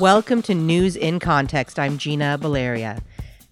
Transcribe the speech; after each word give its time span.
Welcome 0.00 0.42
to 0.42 0.56
News 0.56 0.96
in 0.96 1.20
Context. 1.20 1.78
I'm 1.78 1.98
Gina 1.98 2.36
Baleria. 2.40 3.00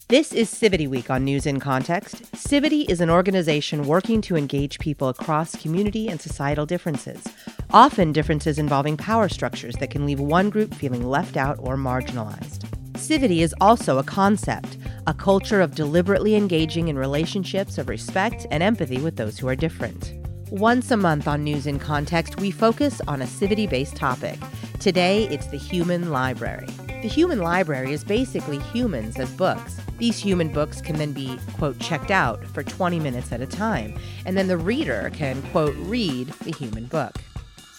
This 0.08 0.33
is 0.33 0.53
Civity 0.53 0.89
Week 0.89 1.08
on 1.08 1.25
News 1.25 1.47
in 1.47 1.61
Context. 1.61 2.25
Civity 2.33 2.84
is 2.91 3.00
an 3.00 3.08
organization 3.08 3.87
working 3.87 4.21
to 4.23 4.34
engage 4.34 4.81
people 4.81 5.08
across 5.08 5.55
community 5.55 6.08
and 6.08 6.20
societal 6.20 6.67
differences, 6.67 7.23
often 7.70 8.11
differences 8.11 8.59
involving 8.59 8.96
power 8.96 9.29
structures 9.29 9.77
that 9.77 9.91
can 9.91 10.05
leave 10.05 10.18
one 10.18 10.50
group 10.50 10.75
feeling 10.75 11.09
left 11.09 11.37
out 11.37 11.59
or 11.61 11.77
marginalized. 11.77 12.65
Civity 12.95 13.39
is 13.43 13.55
also 13.61 13.99
a 13.99 14.05
concept, 14.05 14.79
a 15.07 15.15
culture 15.15 15.61
of 15.61 15.77
deliberately 15.77 16.35
engaging 16.35 16.89
in 16.89 16.99
relationships 16.99 17.79
of 17.79 17.89
respect 17.89 18.49
and 18.51 18.65
empathy 18.65 19.01
with 19.01 19.15
those 19.15 19.39
who 19.39 19.47
are 19.47 19.55
different. 19.55 20.21
Once 20.53 20.91
a 20.91 20.96
month 20.98 21.27
on 21.27 21.43
News 21.43 21.66
in 21.66 21.79
Context, 21.79 22.39
we 22.39 22.50
focus 22.50 23.00
on 23.09 23.23
a 23.23 23.25
Civity 23.25 23.66
based 23.66 23.96
topic. 23.96 24.39
Today, 24.80 25.27
it's 25.29 25.46
the 25.46 25.57
human 25.57 26.11
library. 26.11 26.67
The 27.00 27.08
human 27.08 27.39
library 27.39 27.94
is 27.94 28.04
basically 28.04 28.58
humans 28.58 29.18
as 29.18 29.32
books. 29.32 29.80
These 29.96 30.18
human 30.18 30.53
books 30.53 30.82
can 30.82 30.96
then 30.96 31.13
be, 31.13 31.39
quote, 31.54 31.79
checked 31.79 32.10
out 32.10 32.44
for 32.48 32.62
20 32.62 33.00
minutes 33.00 33.32
at 33.32 33.41
a 33.41 33.46
time, 33.46 33.98
and 34.27 34.36
then 34.36 34.46
the 34.46 34.58
reader 34.58 35.10
can, 35.14 35.41
quote, 35.52 35.74
read 35.78 36.28
the 36.44 36.52
human 36.52 36.84
book. 36.84 37.14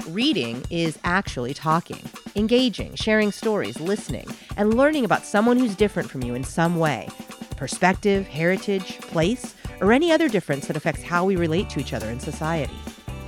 Reading 0.07 0.65
is 0.71 0.98
actually 1.03 1.53
talking, 1.53 2.01
engaging, 2.35 2.95
sharing 2.95 3.31
stories, 3.31 3.79
listening, 3.79 4.26
and 4.57 4.73
learning 4.73 5.05
about 5.05 5.27
someone 5.27 5.57
who's 5.59 5.76
different 5.76 6.09
from 6.09 6.23
you 6.23 6.34
in 6.34 6.43
some 6.43 6.77
way 6.77 7.07
perspective, 7.63 8.27
heritage, 8.27 8.99
place, 8.99 9.55
or 9.80 9.94
any 9.94 10.12
other 10.12 10.27
difference 10.27 10.67
that 10.67 10.76
affects 10.76 11.02
how 11.02 11.23
we 11.23 11.38
relate 11.38 11.70
to 11.70 11.80
each 11.80 11.94
other 11.94 12.09
in 12.09 12.20
society. 12.20 12.76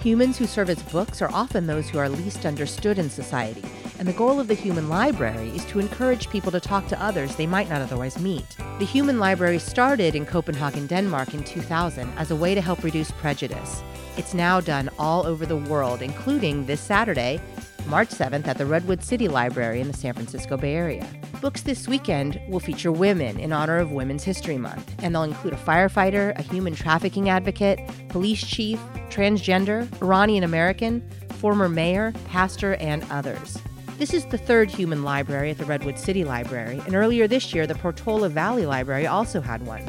Humans 0.02 0.38
who 0.38 0.46
serve 0.46 0.70
as 0.70 0.84
books 0.84 1.22
are 1.22 1.32
often 1.32 1.66
those 1.66 1.88
who 1.88 2.00
are 2.00 2.10
least 2.10 2.46
understood 2.46 3.00
in 3.00 3.10
society, 3.10 3.64
and 3.98 4.06
the 4.06 4.12
goal 4.12 4.38
of 4.38 4.50
the 4.50 4.54
Human 4.54 4.90
Library 4.90 5.48
is 5.52 5.64
to 5.68 5.80
encourage 5.80 6.30
people 6.30 6.52
to 6.52 6.60
talk 6.60 6.86
to 6.90 7.02
others 7.02 7.38
they 7.38 7.48
might 7.48 7.70
not 7.70 7.82
otherwise 7.82 8.20
meet. 8.20 8.58
The 8.78 8.86
Human 8.86 9.20
Library 9.20 9.58
started 9.58 10.16
in 10.16 10.26
Copenhagen, 10.26 10.86
Denmark 10.86 11.34
in 11.34 11.46
2000 11.46 12.12
as 12.18 12.32
a 12.32 12.36
way 12.36 12.56
to 12.56 12.62
help 12.62 12.84
reduce 12.84 13.12
prejudice. 13.12 13.82
It's 14.18 14.34
now 14.34 14.60
done 14.60 14.90
all 15.00 15.26
over 15.26 15.46
the 15.46 15.56
world, 15.56 16.02
including 16.02 16.66
this 16.66 16.82
Saturday, 16.82 17.40
March 17.88 18.10
7th, 18.10 18.48
at 18.48 18.58
the 18.58 18.66
Redwood 18.66 19.02
City 19.02 19.30
Library 19.30 19.80
in 19.80 19.88
the 19.88 19.98
San 19.98 20.14
Francisco 20.14 20.58
Bay 20.58 20.76
Area. 20.76 21.08
Books 21.46 21.62
this 21.62 21.88
weekend 21.88 22.42
will 22.48 22.60
feature 22.60 22.92
women 22.92 23.40
in 23.40 23.54
honor 23.54 23.78
of 23.78 23.92
Women's 23.92 24.24
History 24.24 24.58
Month, 24.58 24.96
and 25.04 25.14
they'll 25.14 25.22
include 25.22 25.54
a 25.54 25.58
firefighter, 25.58 26.36
a 26.40 26.42
human 26.42 26.74
trafficking 26.74 27.30
advocate, 27.30 27.80
police 28.10 28.44
chief, 28.44 28.80
transgender, 29.12 29.88
Iranian 30.02 30.44
American, 30.44 31.08
former 31.34 31.70
mayor, 31.70 32.14
pastor, 32.30 32.74
and 32.78 33.06
others. 33.12 33.60
This 34.00 34.12
is 34.12 34.26
the 34.26 34.40
third 34.40 34.72
human 34.72 35.04
library 35.04 35.52
at 35.52 35.60
the 35.60 35.66
Redwood 35.66 36.00
City 36.00 36.24
Library, 36.24 36.82
and 36.88 36.96
earlier 36.96 37.28
this 37.28 37.54
year, 37.54 37.68
the 37.68 37.76
Portola 37.76 38.28
Valley 38.28 38.66
Library 38.66 39.06
also 39.06 39.40
had 39.40 39.68
one. 39.68 39.86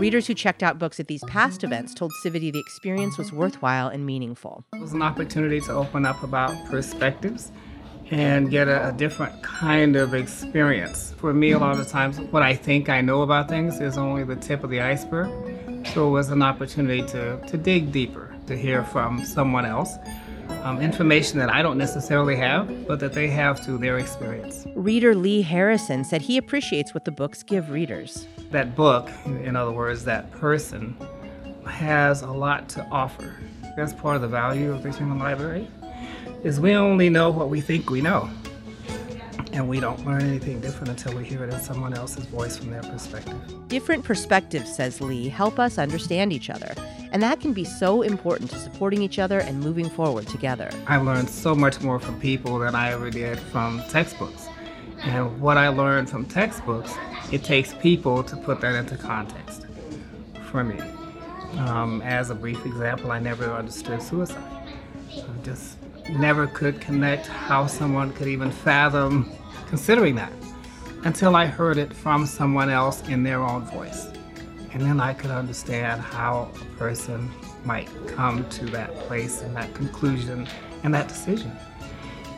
Readers 0.00 0.26
who 0.26 0.32
checked 0.32 0.62
out 0.62 0.78
books 0.78 0.98
at 0.98 1.08
these 1.08 1.22
past 1.24 1.62
events 1.62 1.92
told 1.92 2.10
Civity 2.24 2.50
the 2.50 2.58
experience 2.58 3.18
was 3.18 3.34
worthwhile 3.34 3.88
and 3.88 4.06
meaningful. 4.06 4.64
It 4.72 4.80
was 4.80 4.94
an 4.94 5.02
opportunity 5.02 5.60
to 5.60 5.72
open 5.72 6.06
up 6.06 6.22
about 6.22 6.54
perspectives 6.70 7.52
and 8.10 8.50
get 8.50 8.68
a, 8.68 8.88
a, 8.88 8.92
different 8.92 9.42
kind 9.42 9.96
of 9.96 10.14
experience. 10.14 11.14
For 11.18 11.34
me, 11.34 11.52
a 11.52 11.58
lot 11.58 11.78
of 11.78 11.88
times, 11.88 12.20
what 12.20 12.42
I 12.42 12.54
think 12.54 12.88
I 12.88 13.00
know 13.00 13.22
about 13.22 13.48
things 13.48 13.80
is 13.80 13.98
only 13.98 14.24
the 14.24 14.36
tip 14.36 14.62
of 14.62 14.70
the 14.70 14.80
iceberg. 14.80 15.28
So 15.92 16.08
it 16.08 16.10
was 16.10 16.30
an 16.30 16.42
opportunity 16.42 17.02
to, 17.08 17.40
to 17.46 17.56
dig 17.56 17.92
deeper, 17.92 18.34
to 18.46 18.56
hear 18.56 18.84
from 18.84 19.24
someone 19.24 19.64
else. 19.64 19.94
Um, 20.62 20.80
information 20.80 21.38
that 21.40 21.50
I 21.50 21.62
don't 21.62 21.78
necessarily 21.78 22.36
have, 22.36 22.86
but 22.86 23.00
that 23.00 23.12
they 23.12 23.28
have 23.28 23.64
through 23.64 23.78
their 23.78 23.98
experience. 23.98 24.66
Reader 24.74 25.14
Lee 25.14 25.42
Harrison 25.42 26.04
said 26.04 26.22
he 26.22 26.36
appreciates 26.38 26.94
what 26.94 27.04
the 27.04 27.10
books 27.10 27.42
give 27.42 27.70
readers. 27.70 28.26
That 28.50 28.76
book, 28.76 29.10
in 29.24 29.56
other 29.56 29.72
words, 29.72 30.04
that 30.04 30.30
person, 30.32 30.96
has 31.66 32.22
a 32.22 32.30
lot 32.30 32.68
to 32.70 32.84
offer. 32.90 33.36
That's 33.76 33.92
part 33.92 34.16
of 34.16 34.22
the 34.22 34.28
value 34.28 34.72
of 34.72 34.82
the 34.82 34.92
human 34.92 35.18
library 35.18 35.68
is 36.46 36.60
we 36.60 36.74
only 36.74 37.10
know 37.10 37.28
what 37.28 37.50
we 37.50 37.60
think 37.60 37.90
we 37.90 38.00
know. 38.00 38.30
And 39.52 39.68
we 39.68 39.80
don't 39.80 40.06
learn 40.06 40.22
anything 40.22 40.60
different 40.60 40.90
until 40.90 41.18
we 41.18 41.24
hear 41.24 41.42
it 41.42 41.52
in 41.52 41.60
someone 41.60 41.92
else's 41.92 42.24
voice 42.26 42.56
from 42.56 42.70
their 42.70 42.82
perspective. 42.82 43.34
Different 43.66 44.04
perspectives, 44.04 44.72
says 44.72 45.00
Lee, 45.00 45.28
help 45.28 45.58
us 45.58 45.76
understand 45.76 46.32
each 46.32 46.48
other. 46.48 46.72
And 47.10 47.20
that 47.20 47.40
can 47.40 47.52
be 47.52 47.64
so 47.64 48.02
important 48.02 48.50
to 48.50 48.58
supporting 48.60 49.02
each 49.02 49.18
other 49.18 49.40
and 49.40 49.58
moving 49.58 49.90
forward 49.90 50.28
together. 50.28 50.70
I 50.86 50.98
learned 50.98 51.28
so 51.28 51.52
much 51.52 51.80
more 51.80 51.98
from 51.98 52.20
people 52.20 52.60
than 52.60 52.76
I 52.76 52.92
ever 52.92 53.10
did 53.10 53.40
from 53.40 53.82
textbooks. 53.88 54.46
And 55.02 55.40
what 55.40 55.56
I 55.56 55.66
learned 55.68 56.08
from 56.08 56.26
textbooks, 56.26 56.94
it 57.32 57.42
takes 57.42 57.74
people 57.74 58.22
to 58.22 58.36
put 58.36 58.60
that 58.60 58.76
into 58.76 58.96
context 58.96 59.66
for 60.52 60.62
me. 60.62 60.78
Um, 61.58 62.02
as 62.02 62.30
a 62.30 62.36
brief 62.36 62.64
example, 62.64 63.10
I 63.10 63.18
never 63.18 63.46
understood 63.46 64.00
suicide. 64.00 64.44
I 65.10 65.42
just 65.42 65.78
never 66.10 66.46
could 66.46 66.80
connect 66.80 67.26
how 67.26 67.66
someone 67.66 68.12
could 68.12 68.28
even 68.28 68.50
fathom 68.50 69.30
considering 69.68 70.14
that 70.14 70.32
until 71.04 71.36
I 71.36 71.46
heard 71.46 71.78
it 71.78 71.92
from 71.92 72.26
someone 72.26 72.70
else 72.70 73.06
in 73.08 73.22
their 73.22 73.42
own 73.42 73.62
voice. 73.66 74.08
And 74.72 74.82
then 74.82 75.00
I 75.00 75.14
could 75.14 75.30
understand 75.30 76.00
how 76.00 76.50
a 76.54 76.78
person 76.78 77.30
might 77.64 77.88
come 78.06 78.48
to 78.50 78.66
that 78.66 78.94
place 79.00 79.42
and 79.42 79.54
that 79.56 79.72
conclusion 79.74 80.46
and 80.82 80.94
that 80.94 81.08
decision. 81.08 81.52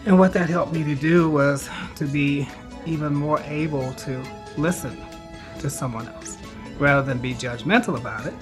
And 0.07 0.19
what 0.19 0.33
that 0.35 0.49
helped 0.49 0.73
me 0.73 0.85
to 0.85 0.95
do 0.95 1.31
was 1.31 1.69
to 1.97 2.07
be 2.07 2.49
even 2.87 3.15
more 3.15 3.41
able 3.41 3.93
to 3.95 4.23
listen 4.57 4.97
to 5.59 5.69
someone 5.69 6.09
else 6.09 6.39
rather 6.79 7.03
than 7.03 7.19
be 7.19 7.35
judgmental 7.35 7.99
about 7.99 8.27
it 8.27 8.35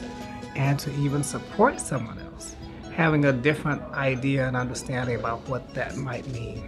and 0.54 0.78
to 0.78 0.92
even 0.96 1.22
support 1.22 1.80
someone 1.80 2.18
else 2.18 2.25
having 2.96 3.26
a 3.26 3.32
different 3.32 3.82
idea 3.92 4.48
and 4.48 4.56
understanding 4.56 5.16
about 5.16 5.46
what 5.48 5.74
that 5.74 5.96
might 5.96 6.26
mean 6.28 6.66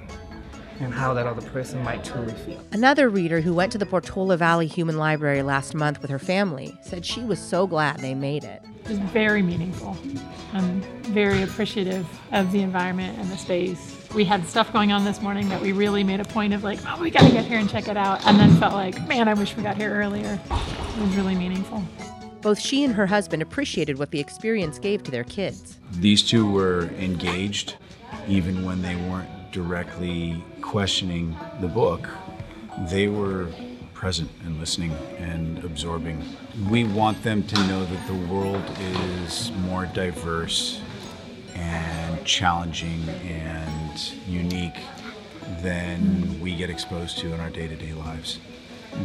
and 0.81 0.93
how 0.93 1.15
that 1.15 1.27
other 1.27 1.41
person 1.51 1.83
might 1.83 2.05
truly 2.05 2.35
feel. 2.35 2.63
Another 2.71 3.09
reader 3.09 3.41
who 3.41 3.55
went 3.55 3.73
to 3.73 3.79
the 3.79 3.87
Portola 3.87 4.37
Valley 4.37 4.67
Human 4.67 4.99
Library 4.99 5.43
last 5.43 5.75
month 5.75 6.03
with 6.03 6.11
her 6.11 6.19
family 6.19 6.79
said 6.83 7.05
she 7.05 7.23
was 7.23 7.41
so 7.41 7.67
glad 7.67 7.99
they 8.01 8.15
made 8.15 8.45
it. 8.45 8.63
It 8.85 8.91
was 8.91 8.99
very 8.99 9.41
meaningful. 9.43 9.97
I'm 10.53 10.83
very 11.05 11.43
appreciative 11.43 12.07
of 12.33 12.53
the 12.53 12.61
environment 12.61 13.19
and 13.19 13.29
the 13.31 13.39
space. 13.39 13.97
We 14.15 14.25
had 14.25 14.47
stuff 14.47 14.71
going 14.71 14.93
on 14.93 15.05
this 15.05 15.23
morning 15.23 15.49
that 15.49 15.63
we 15.63 15.73
really 15.73 16.05
made 16.05 16.21
a 16.21 16.25
point 16.25 16.53
of 16.53 16.63
like, 16.63 16.79
oh, 16.87 17.01
we 17.01 17.11
gotta 17.11 17.31
get 17.31 17.47
here 17.47 17.59
and 17.59 17.69
check 17.71 17.89
it 17.89 17.97
out, 17.97 18.25
and 18.27 18.39
then 18.39 18.55
felt 18.59 18.75
like, 18.75 19.09
man, 19.09 19.29
I 19.29 19.35
wish 19.35 19.57
we 19.57 19.63
got 19.63 19.77
here 19.77 19.93
earlier. 19.93 20.39
It 20.51 21.01
was 21.01 21.17
really 21.17 21.35
meaningful. 21.35 21.83
Both 22.41 22.61
she 22.61 22.85
and 22.85 22.95
her 22.95 23.07
husband 23.07 23.43
appreciated 23.43 23.99
what 23.99 24.11
the 24.11 24.21
experience 24.21 24.79
gave 24.79 25.03
to 25.05 25.11
their 25.11 25.25
kids. 25.25 25.79
These 25.93 26.23
two 26.23 26.51
were 26.51 26.85
engaged 26.99 27.77
even 28.29 28.65
when 28.65 28.81
they 28.83 28.95
weren't 28.95 29.29
directly 29.51 30.43
questioning 30.61 31.37
the 31.61 31.67
book. 31.69 32.09
They 32.89 33.09
were 33.09 33.49
present 33.93 34.31
and 34.45 34.61
listening 34.61 34.93
and 35.19 35.65
absorbing. 35.65 36.23
We 36.71 36.85
want 36.85 37.21
them 37.25 37.43
to 37.43 37.67
know 37.67 37.85
that 37.85 38.07
the 38.07 38.15
world 38.33 38.63
is 38.79 39.51
more 39.67 39.87
diverse 39.87 40.81
and 41.55 42.25
challenging 42.25 43.09
and 43.09 44.13
unique 44.29 44.79
than 45.63 46.41
we 46.41 46.55
get 46.55 46.71
exposed 46.71 47.19
to 47.19 47.33
in 47.33 47.41
our 47.41 47.51
day 47.51 47.67
to 47.67 47.75
day 47.75 47.93
lives 47.95 48.39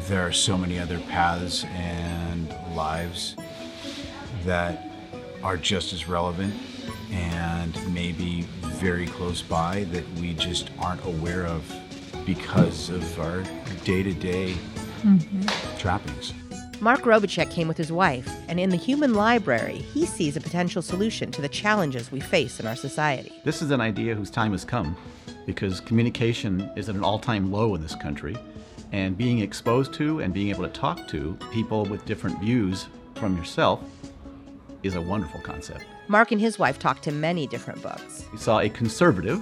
there 0.08 0.26
are 0.26 0.32
so 0.32 0.58
many 0.58 0.80
other 0.80 1.00
paths 1.00 1.66
and 1.66 2.54
lives 2.76 3.36
that 4.46 4.90
are 5.44 5.58
just 5.58 5.94
as 5.94 6.08
relevant 6.08 6.54
and 7.12 7.94
maybe 7.94 8.42
very 8.62 9.08
close 9.08 9.42
by 9.42 9.84
that 9.86 10.08
we 10.14 10.34
just 10.34 10.72
aren't 10.80 11.04
aware 11.06 11.46
of 11.46 11.64
because 12.26 12.90
of 12.90 13.20
our 13.20 13.44
day-to-day 13.84 14.56
mm-hmm. 15.02 15.78
trappings. 15.78 16.34
Mark 16.80 17.02
Robichek 17.02 17.50
came 17.50 17.68
with 17.68 17.78
his 17.78 17.92
wife, 17.92 18.30
and 18.50 18.60
in 18.60 18.70
the 18.70 18.76
Human 18.76 19.14
Library, 19.14 19.78
he 19.78 20.06
sees 20.06 20.36
a 20.36 20.42
potential 20.42 20.82
solution 20.82 21.32
to 21.32 21.42
the 21.42 21.48
challenges 21.48 22.12
we 22.12 22.20
face 22.20 22.60
in 22.60 22.68
our 22.68 22.76
society. 22.76 23.32
This 23.46 23.62
is 23.62 23.72
an 23.72 23.80
idea 23.80 24.16
whose 24.16 24.30
time 24.30 24.52
has 24.52 24.66
come 24.66 24.98
because 25.46 25.80
communication 25.80 26.70
is 26.76 26.90
at 26.90 26.96
an 26.96 27.04
all 27.04 27.20
time 27.20 27.52
low 27.52 27.76
in 27.76 27.82
this 27.82 27.96
country. 27.96 28.36
And 28.94 29.18
being 29.18 29.40
exposed 29.40 29.92
to 29.96 30.20
and 30.20 30.32
being 30.32 30.50
able 30.50 30.64
to 30.64 30.70
talk 30.70 31.08
to 31.08 31.36
people 31.52 31.84
with 31.86 32.06
different 32.06 32.40
views 32.40 32.88
from 33.16 33.36
yourself 33.36 33.82
is 34.84 34.94
a 34.94 35.02
wonderful 35.02 35.42
concept. 35.42 35.84
Mark 36.08 36.32
and 36.32 36.40
his 36.40 36.60
wife 36.60 36.78
talked 36.78 37.04
to 37.06 37.12
many 37.12 37.48
different 37.48 37.82
books. 37.82 38.26
We 38.32 38.38
saw 38.38 38.60
a 38.60 38.70
conservative, 38.70 39.42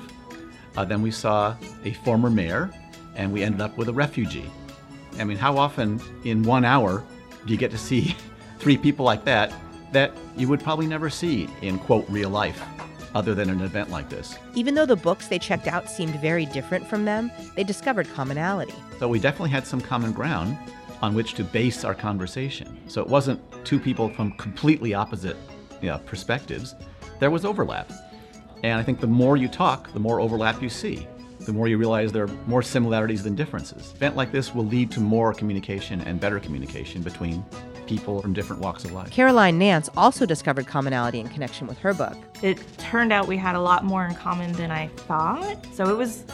uh, 0.78 0.86
then 0.86 1.02
we 1.02 1.12
saw 1.12 1.58
a 1.84 1.92
former 1.92 2.30
mayor, 2.30 2.72
and 3.16 3.34
we 3.34 3.44
ended 3.44 3.60
up 3.60 3.78
with 3.78 3.90
a 3.90 3.94
refugee. 3.94 4.50
I 5.20 5.26
mean, 5.26 5.38
how 5.38 5.58
often 5.58 6.00
in 6.24 6.44
one 6.44 6.64
hour 6.64 7.04
do 7.46 7.52
you 7.52 7.60
get 7.60 7.72
to 7.72 7.78
see 7.78 8.16
three 8.60 8.78
people 8.78 9.04
like 9.04 9.26
that 9.26 9.54
that 9.92 10.14
you 10.38 10.48
would 10.48 10.62
probably 10.62 10.88
never 10.88 11.10
see 11.10 11.50
in 11.62 11.78
quote 11.78 12.06
real 12.08 12.30
life? 12.30 12.64
Other 13.14 13.34
than 13.36 13.50
an 13.50 13.62
event 13.62 13.90
like 13.90 14.10
this. 14.10 14.38
Even 14.56 14.76
though 14.76 14.86
the 14.86 14.96
books 14.96 15.28
they 15.28 15.40
checked 15.40 15.68
out 15.68 15.90
seemed 15.90 16.16
very 16.22 16.46
different 16.46 16.86
from 16.88 17.06
them, 17.06 17.32
they 17.56 17.64
discovered 17.64 18.08
commonality. 18.14 18.74
So 19.00 19.08
we 19.08 19.20
definitely 19.20 19.50
had 19.50 19.66
some 19.66 19.82
common 19.82 20.12
ground 20.12 20.58
on 21.02 21.14
which 21.14 21.34
to 21.34 21.44
base 21.44 21.84
our 21.84 21.96
conversation. 21.96 22.78
So 22.88 23.02
it 23.02 23.08
wasn't 23.08 23.42
two 23.66 23.80
people 23.80 24.10
from 24.10 24.32
completely 24.34 24.94
opposite 24.94 25.36
you 25.82 25.90
know, 25.90 25.98
perspectives, 26.00 26.76
there 27.20 27.32
was 27.32 27.46
overlap. 27.46 27.92
And 28.64 28.80
I 28.80 28.84
think 28.84 29.00
the 29.00 29.08
more 29.08 29.38
you 29.38 29.48
talk, 29.48 29.92
the 29.94 30.00
more 30.00 30.20
overlap 30.20 30.62
you 30.62 30.70
see. 30.70 31.08
The 31.40 31.54
more 31.54 31.68
you 31.68 31.80
realize 31.80 32.12
there 32.12 32.26
are 32.26 32.38
more 32.46 32.62
similarities 32.62 33.24
than 33.24 33.34
differences. 33.34 33.90
An 33.90 33.96
event 33.96 34.16
like 34.16 34.32
this 34.32 34.54
will 34.54 34.66
lead 34.66 34.92
to 34.92 35.00
more 35.00 35.34
communication 35.34 36.02
and 36.02 36.20
better 36.20 36.40
communication 36.40 37.02
between 37.02 37.44
people 37.88 38.22
from 38.22 38.34
different 38.34 38.62
walks 38.62 38.84
of 38.86 38.92
life. 38.92 39.12
Caroline 39.12 39.58
Nance 39.58 39.90
also 39.98 40.26
discovered 40.26 40.68
commonality 40.68 41.20
in 41.20 41.28
connection 41.28 41.68
with 41.68 41.78
her 41.80 41.94
book. 41.94 42.18
It 42.42 42.60
turned 42.78 43.12
out 43.12 43.28
we 43.28 43.38
had 43.38 43.56
a 43.56 43.62
lot 43.62 43.84
more 43.84 44.06
in 44.06 44.16
common 44.16 44.52
than 44.54 44.72
I 44.72 44.88
thought. 44.88 45.66
So 45.74 45.90
it 45.90 45.98
was 45.98 46.26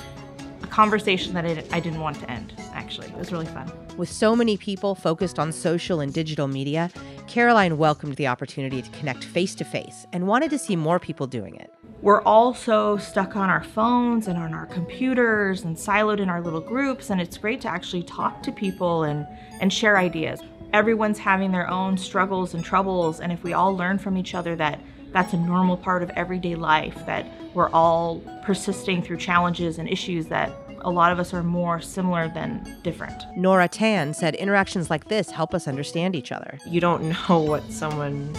a 0.64 0.68
conversation 0.68 1.34
that 1.34 1.46
I, 1.46 1.64
I 1.72 1.80
didn't 1.80 2.02
want 2.02 2.20
to 2.20 2.32
end, 2.32 2.54
actually. 2.74 3.08
It 3.08 3.18
was 3.18 3.32
really 3.32 3.46
fun. 3.46 3.72
With 3.98 4.12
so 4.12 4.36
many 4.36 4.58
people 4.58 4.94
focused 4.96 5.40
on 5.40 5.52
social 5.52 6.00
and 6.00 6.14
digital 6.14 6.48
media, 6.48 6.92
Caroline 7.28 7.78
welcomed 7.78 8.16
the 8.16 8.28
opportunity 8.28 8.82
to 8.82 8.90
connect 8.92 9.24
face 9.24 9.56
to 9.56 9.66
face 9.66 10.06
and 10.14 10.28
wanted 10.28 10.50
to 10.52 10.58
see 10.58 10.76
more 10.76 11.00
people 11.00 11.28
doing 11.28 11.56
it. 11.56 11.74
We're 12.02 12.22
all 12.22 12.54
so 12.54 12.98
stuck 12.98 13.36
on 13.36 13.50
our 13.50 13.64
phones 13.64 14.28
and 14.28 14.38
on 14.38 14.54
our 14.54 14.68
computers 14.68 15.64
and 15.64 15.76
siloed 15.76 16.20
in 16.20 16.30
our 16.30 16.42
little 16.42 16.62
groups, 16.62 17.10
and 17.10 17.20
it's 17.20 17.38
great 17.40 17.60
to 17.62 17.68
actually 17.68 18.04
talk 18.04 18.44
to 18.44 18.52
people 18.52 19.04
and, 19.04 19.26
and 19.60 19.74
share 19.74 19.98
ideas. 19.98 20.40
Everyone's 20.74 21.20
having 21.20 21.52
their 21.52 21.70
own 21.70 21.98
struggles 21.98 22.54
and 22.54 22.64
troubles, 22.64 23.20
and 23.20 23.32
if 23.32 23.44
we 23.44 23.54
all 23.54 23.76
learn 23.76 23.98
from 23.98 24.18
each 24.18 24.36
other 24.36 24.56
that 24.58 24.80
that's 25.12 25.34
a 25.34 25.38
normal 25.38 25.78
part 25.78 26.04
of 26.04 26.10
everyday 26.12 26.56
life, 26.56 26.96
that 27.06 27.26
we're 27.54 27.70
all 27.70 28.20
persisting 28.44 29.02
through 29.02 29.18
challenges 29.18 29.80
and 29.80 29.90
issues 29.90 30.28
that 30.28 30.52
a 30.82 30.92
lot 30.92 31.12
of 31.12 31.20
us 31.20 31.34
are 31.34 31.44
more 31.44 31.82
similar 31.82 32.30
than 32.30 32.78
different. 32.84 33.24
Nora 33.36 33.68
Tan 33.68 34.14
said 34.14 34.36
interactions 34.36 34.90
like 34.90 35.08
this 35.08 35.32
help 35.32 35.54
us 35.54 35.68
understand 35.68 36.16
each 36.16 36.32
other. 36.32 36.60
You 36.68 36.80
don't 36.80 37.04
know 37.30 37.40
what 37.40 37.70
someone 37.72 38.34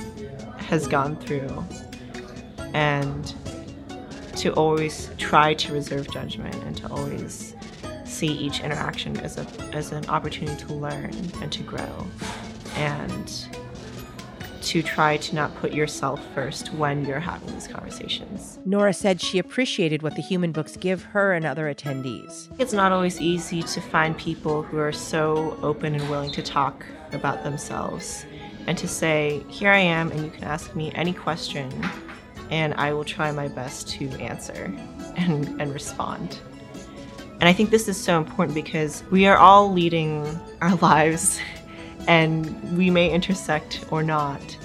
has 0.59 0.87
gone 0.87 1.17
through. 1.17 1.65
And 2.75 3.35
to 4.37 4.53
always 4.53 5.11
try 5.19 5.55
to 5.55 5.73
reserve 5.73 6.11
judgment 6.13 6.55
and 6.65 6.77
to 6.77 6.89
always 6.93 7.57
see 8.19 8.27
each 8.27 8.61
interaction 8.61 9.17
as 9.21 9.39
a 9.39 9.47
as 9.73 9.93
an 9.93 10.05
opportunity 10.07 10.57
to 10.65 10.73
learn 10.75 11.15
and 11.41 11.53
to 11.53 11.63
grow 11.63 12.07
and 12.75 13.49
to 14.61 14.83
try 14.83 15.17
to 15.17 15.35
not 15.35 15.55
put 15.57 15.73
yourself 15.73 16.21
first 16.35 16.75
when 16.75 17.05
you're 17.05 17.21
having 17.21 17.51
these 17.55 17.69
conversations. 17.69 18.59
Nora 18.67 18.93
said 18.93 19.21
she 19.21 19.39
appreciated 19.39 20.03
what 20.03 20.15
the 20.15 20.21
human 20.21 20.53
books 20.53 20.77
give 20.77 21.05
her 21.05 21.33
and 21.33 21.47
other 21.47 21.73
attendees. 21.73 22.49
It's 22.59 22.75
not 22.75 22.93
always 22.93 23.21
easy 23.21 23.63
to 23.63 23.81
find 23.81 24.19
people 24.19 24.63
who 24.63 24.77
are 24.79 24.93
so 24.93 25.57
open 25.63 25.95
and 25.95 26.11
willing 26.11 26.33
to 26.33 26.43
talk 26.43 26.85
about 27.13 27.45
themselves 27.45 28.27
and 28.67 28.77
to 28.77 28.87
say, 28.87 29.43
Here 29.49 29.71
I 29.71 29.79
am, 29.79 30.11
and 30.11 30.23
you 30.23 30.31
can 30.31 30.45
ask 30.45 30.75
me 30.77 30.93
any 30.95 31.15
question, 31.15 31.73
and 32.51 32.75
I 32.75 32.93
will 32.93 33.05
try 33.05 33.33
my 33.33 33.49
best 33.49 33.89
to 33.91 34.11
answer 34.21 34.71
and, 35.17 35.49
and 35.63 35.73
respond. 35.73 36.41
And 37.41 37.49
I 37.49 37.53
think 37.53 37.71
this 37.71 37.89
is 37.89 37.97
so 37.97 38.19
important 38.19 38.55
because 38.55 39.05
we 39.11 39.27
are 39.27 39.37
all 39.37 39.73
leading 39.73 40.25
our 40.61 40.75
lives 40.77 41.41
and 42.09 42.77
we 42.77 42.91
may 42.91 43.11
intersect 43.11 43.85
or 43.91 44.03
not. 44.03 44.57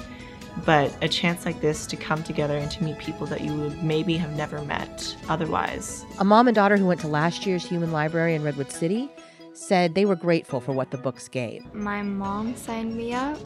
But 0.65 0.95
a 1.01 1.09
chance 1.09 1.45
like 1.45 1.61
this 1.61 1.85
to 1.87 1.95
come 1.95 2.23
together 2.23 2.55
and 2.57 2.69
to 2.71 2.83
meet 2.83 2.97
people 2.99 3.25
that 3.27 3.41
you 3.41 3.53
would 3.53 3.83
maybe 3.83 4.15
have 4.17 4.35
never 4.35 4.61
met 4.63 5.15
otherwise. 5.27 6.05
A 6.19 6.23
mom 6.23 6.47
and 6.47 6.55
daughter 6.55 6.77
who 6.77 6.85
went 6.85 7.01
to 7.01 7.07
last 7.07 7.45
year's 7.45 7.65
Human 7.65 7.91
Library 7.91 8.35
in 8.35 8.43
Redwood 8.43 8.71
City 8.71 9.09
said 9.53 9.95
they 9.95 10.05
were 10.05 10.15
grateful 10.15 10.61
for 10.61 10.71
what 10.71 10.91
the 10.91 10.97
books 10.97 11.27
gave. 11.27 11.73
My 11.73 12.01
mom 12.01 12.55
signed 12.55 12.95
me 12.95 13.13
up 13.13 13.39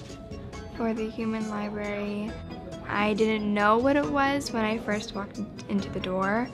for 0.76 0.94
the 0.94 1.10
Human 1.10 1.50
Library. 1.50 2.32
I 2.88 3.14
didn't 3.14 3.52
know 3.54 3.78
what 3.78 3.96
it 3.96 4.06
was 4.06 4.52
when 4.52 4.64
I 4.64 4.78
first 4.78 5.16
walked 5.16 5.40
into 5.70 5.90
the 5.90 6.00
door, 6.00 6.50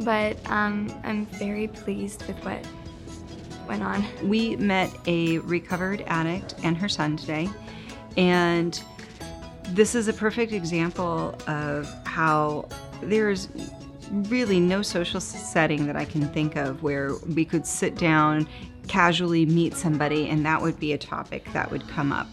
but 0.00 0.36
um, 0.50 0.92
I'm 1.04 1.26
very 1.26 1.68
pleased 1.68 2.26
with 2.26 2.36
what 2.44 2.64
went 3.66 3.82
on. 3.82 4.04
We 4.28 4.56
met 4.56 4.90
a 5.06 5.38
recovered 5.38 6.02
addict 6.06 6.54
and 6.62 6.76
her 6.76 6.88
son 6.88 7.16
today, 7.16 7.48
and 8.16 8.82
this 9.70 9.94
is 9.94 10.08
a 10.08 10.12
perfect 10.12 10.52
example 10.52 11.34
of 11.46 11.92
how 12.04 12.68
there's 13.02 13.48
really 14.10 14.58
no 14.58 14.80
social 14.82 15.20
setting 15.20 15.86
that 15.86 15.96
I 15.96 16.04
can 16.04 16.28
think 16.30 16.56
of 16.56 16.82
where 16.82 17.14
we 17.34 17.44
could 17.44 17.66
sit 17.66 17.96
down, 17.96 18.48
casually 18.86 19.44
meet 19.44 19.74
somebody, 19.76 20.28
and 20.28 20.44
that 20.46 20.62
would 20.62 20.80
be 20.80 20.94
a 20.94 20.98
topic 20.98 21.52
that 21.52 21.70
would 21.70 21.86
come 21.88 22.12
up 22.12 22.26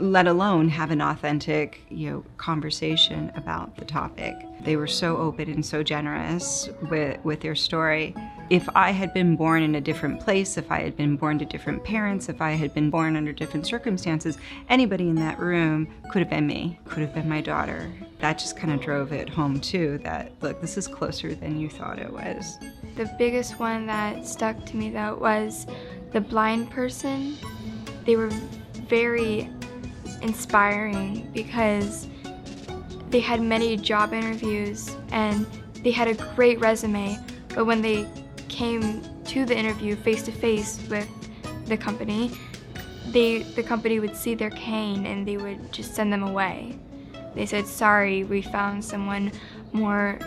let 0.00 0.26
alone 0.26 0.68
have 0.68 0.90
an 0.90 1.00
authentic, 1.00 1.80
you 1.88 2.10
know, 2.10 2.24
conversation 2.36 3.32
about 3.34 3.76
the 3.76 3.84
topic. 3.84 4.34
They 4.62 4.76
were 4.76 4.86
so 4.86 5.16
open 5.16 5.50
and 5.50 5.64
so 5.64 5.82
generous 5.82 6.68
with, 6.90 7.22
with 7.24 7.40
their 7.40 7.54
story. 7.54 8.14
If 8.50 8.68
I 8.74 8.92
had 8.92 9.12
been 9.12 9.36
born 9.36 9.62
in 9.62 9.74
a 9.74 9.80
different 9.80 10.20
place, 10.20 10.56
if 10.56 10.70
I 10.70 10.80
had 10.80 10.96
been 10.96 11.16
born 11.16 11.38
to 11.38 11.44
different 11.44 11.84
parents, 11.84 12.28
if 12.28 12.40
I 12.40 12.52
had 12.52 12.74
been 12.74 12.90
born 12.90 13.16
under 13.16 13.32
different 13.32 13.66
circumstances, 13.66 14.38
anybody 14.68 15.08
in 15.08 15.16
that 15.16 15.38
room 15.38 15.88
could 16.10 16.20
have 16.20 16.30
been 16.30 16.46
me, 16.46 16.78
could 16.86 17.02
have 17.02 17.14
been 17.14 17.28
my 17.28 17.40
daughter. 17.40 17.90
That 18.20 18.38
just 18.38 18.56
kind 18.56 18.72
of 18.72 18.80
drove 18.80 19.12
it 19.12 19.28
home 19.28 19.60
too 19.60 19.98
that 20.04 20.32
look, 20.40 20.60
this 20.60 20.76
is 20.76 20.88
closer 20.88 21.34
than 21.34 21.60
you 21.60 21.68
thought 21.68 21.98
it 21.98 22.12
was. 22.12 22.58
The 22.96 23.10
biggest 23.18 23.60
one 23.60 23.86
that 23.86 24.26
stuck 24.26 24.64
to 24.66 24.76
me 24.76 24.90
though 24.90 25.16
was 25.20 25.66
the 26.12 26.20
blind 26.20 26.70
person. 26.70 27.36
They 28.04 28.16
were 28.16 28.30
very 28.88 29.50
inspiring 30.22 31.30
because 31.32 32.08
they 33.10 33.20
had 33.20 33.40
many 33.40 33.76
job 33.76 34.12
interviews 34.12 34.96
and 35.10 35.46
they 35.82 35.90
had 35.90 36.08
a 36.08 36.14
great 36.34 36.58
resume, 36.60 37.18
but 37.54 37.64
when 37.64 37.80
they 37.80 38.06
came 38.48 39.02
to 39.24 39.44
the 39.44 39.56
interview 39.56 39.96
face 39.96 40.22
to 40.24 40.32
face 40.32 40.80
with 40.88 41.08
the 41.66 41.76
company, 41.76 42.30
they 43.08 43.42
the 43.42 43.62
company 43.62 44.00
would 44.00 44.16
see 44.16 44.34
their 44.34 44.50
cane 44.50 45.06
and 45.06 45.26
they 45.26 45.36
would 45.36 45.72
just 45.72 45.94
send 45.94 46.12
them 46.12 46.22
away. 46.22 46.78
They 47.34 47.46
said, 47.46 47.66
"Sorry, 47.66 48.24
we 48.24 48.42
found 48.42 48.84
someone 48.84 49.32
more 49.72 50.18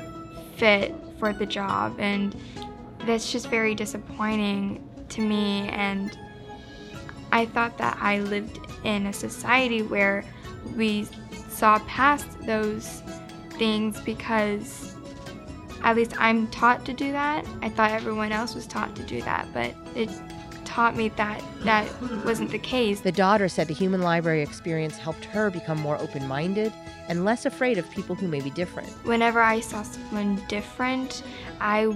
fit 0.55 0.95
for 1.19 1.33
the 1.33 1.45
job." 1.45 1.95
And 1.99 2.35
that's 3.05 3.31
just 3.31 3.49
very 3.49 3.75
disappointing 3.75 4.87
to 5.09 5.21
me 5.21 5.67
and 5.69 6.17
I 7.31 7.45
thought 7.45 7.77
that 7.77 7.97
I 8.01 8.19
lived 8.19 8.59
in 8.83 9.05
a 9.07 9.13
society 9.13 9.81
where 9.81 10.23
we 10.75 11.07
saw 11.49 11.79
past 11.79 12.27
those 12.45 13.01
things 13.51 13.99
because 14.01 14.95
at 15.83 15.95
least 15.95 16.19
I'm 16.19 16.47
taught 16.47 16.85
to 16.85 16.93
do 16.93 17.11
that. 17.11 17.45
I 17.61 17.69
thought 17.69 17.91
everyone 17.91 18.31
else 18.31 18.55
was 18.55 18.67
taught 18.67 18.95
to 18.95 19.03
do 19.03 19.21
that, 19.23 19.47
but 19.53 19.73
it 19.95 20.09
taught 20.65 20.95
me 20.95 21.09
that 21.09 21.43
that 21.63 21.85
wasn't 22.23 22.49
the 22.49 22.59
case. 22.59 23.01
The 23.01 23.11
daughter 23.11 23.49
said 23.49 23.67
the 23.67 23.73
human 23.73 24.01
library 24.01 24.41
experience 24.41 24.97
helped 24.97 25.25
her 25.25 25.49
become 25.49 25.79
more 25.79 25.99
open 25.99 26.27
minded 26.27 26.71
and 27.09 27.25
less 27.25 27.45
afraid 27.45 27.77
of 27.77 27.89
people 27.91 28.15
who 28.15 28.27
may 28.27 28.39
be 28.39 28.51
different. 28.51 28.87
Whenever 29.05 29.41
I 29.41 29.59
saw 29.59 29.83
someone 29.83 30.41
different, 30.47 31.23
I 31.59 31.93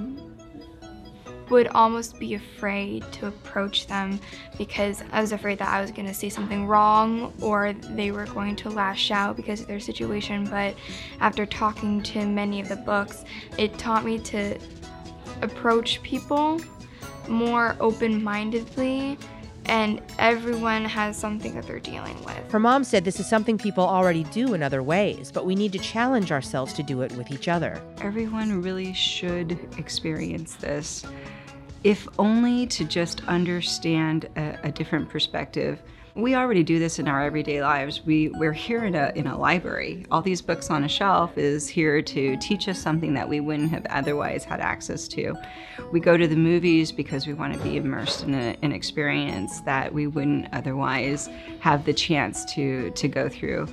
would 1.49 1.67
almost 1.67 2.19
be 2.19 2.33
afraid 2.33 3.03
to 3.13 3.27
approach 3.27 3.87
them 3.87 4.19
because 4.57 5.03
I 5.11 5.21
was 5.21 5.31
afraid 5.31 5.59
that 5.59 5.69
I 5.69 5.81
was 5.81 5.91
going 5.91 6.07
to 6.07 6.13
say 6.13 6.29
something 6.29 6.65
wrong 6.67 7.33
or 7.41 7.73
they 7.73 8.11
were 8.11 8.25
going 8.25 8.55
to 8.57 8.69
lash 8.69 9.11
out 9.11 9.35
because 9.35 9.61
of 9.61 9.67
their 9.67 9.79
situation. 9.79 10.45
But 10.45 10.75
after 11.19 11.45
talking 11.45 12.01
to 12.03 12.25
many 12.25 12.59
of 12.61 12.69
the 12.69 12.75
books, 12.75 13.25
it 13.57 13.77
taught 13.77 14.03
me 14.03 14.19
to 14.19 14.57
approach 15.41 16.01
people 16.01 16.61
more 17.27 17.75
open 17.79 18.23
mindedly 18.23 19.17
and 19.67 20.01
everyone 20.19 20.85
has 20.85 21.17
something 21.17 21.55
that 21.55 21.65
they're 21.65 21.79
dealing 21.79 22.15
with. 22.23 22.51
Her 22.51 22.59
mom 22.59 22.83
said 22.83 23.03
this 23.03 23.19
is 23.19 23.27
something 23.27 23.57
people 23.57 23.83
already 23.83 24.23
do 24.25 24.53
in 24.53 24.61
other 24.61 24.83
ways, 24.83 25.31
but 25.31 25.45
we 25.45 25.55
need 25.55 25.71
to 25.73 25.79
challenge 25.79 26.31
ourselves 26.31 26.73
to 26.73 26.83
do 26.83 27.01
it 27.01 27.11
with 27.13 27.31
each 27.31 27.47
other. 27.47 27.81
Everyone 28.01 28.61
really 28.61 28.93
should 28.93 29.57
experience 29.77 30.55
this 30.55 31.03
if 31.85 32.07
only 32.17 32.65
to 32.65 32.83
just 32.83 33.23
understand 33.27 34.27
a, 34.37 34.57
a, 34.63 34.71
different 34.71 35.07
perspective. 35.07 35.79
We 36.15 36.33
already 36.33 36.63
do 36.63 36.79
this 36.79 36.97
in 36.97 37.07
our 37.07 37.21
everyday 37.21 37.61
lives. 37.61 38.03
We, 38.03 38.29
we're 38.29 38.53
here 38.53 38.85
in 38.85 38.95
a, 38.95 39.11
in 39.13 39.27
a 39.27 39.37
library. 39.37 40.07
All 40.09 40.23
these 40.23 40.41
books 40.41 40.71
on 40.71 40.83
a 40.83 40.87
shelf 40.87 41.37
is 41.37 41.67
here 41.67 42.01
to 42.01 42.37
teach 42.37 42.67
us 42.67 42.79
something 42.79 43.13
that 43.13 43.29
we 43.29 43.39
wouldn't 43.39 43.69
have 43.69 43.85
otherwise 43.91 44.43
had 44.43 44.61
access 44.61 45.07
to. 45.09 45.35
We 45.91 45.99
go 45.99 46.17
to 46.17 46.27
the 46.27 46.35
movies 46.35 46.91
because 46.91 47.27
we 47.27 47.35
want 47.35 47.53
to 47.53 47.59
be 47.59 47.77
immersed 47.77 48.23
in 48.23 48.33
a, 48.33 48.57
an 48.63 48.71
experience 48.71 49.61
that 49.61 49.93
we 49.93 50.07
wouldn't 50.07 50.47
otherwise 50.53 51.29
have 51.59 51.85
the 51.85 51.93
chance 51.93 52.45
to, 52.55 52.89
to 52.89 53.07
go 53.07 53.29
through. 53.29 53.67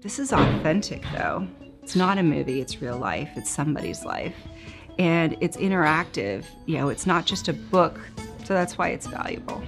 This 0.00 0.18
is 0.18 0.32
authentic 0.32 1.02
though 1.12 1.46
It's 1.82 1.94
not 1.94 2.16
a 2.16 2.22
movie, 2.22 2.62
it's 2.62 2.80
real 2.80 2.96
life, 2.96 3.28
it's 3.36 3.50
somebody's 3.50 4.02
life. 4.02 4.34
And 5.00 5.34
it's 5.40 5.56
interactive, 5.56 6.44
you 6.66 6.76
know, 6.76 6.90
it's 6.90 7.06
not 7.06 7.24
just 7.24 7.48
a 7.48 7.54
book, 7.54 7.98
so 8.44 8.52
that's 8.52 8.76
why 8.76 8.90
it's 8.90 9.06
valuable. 9.06 9.62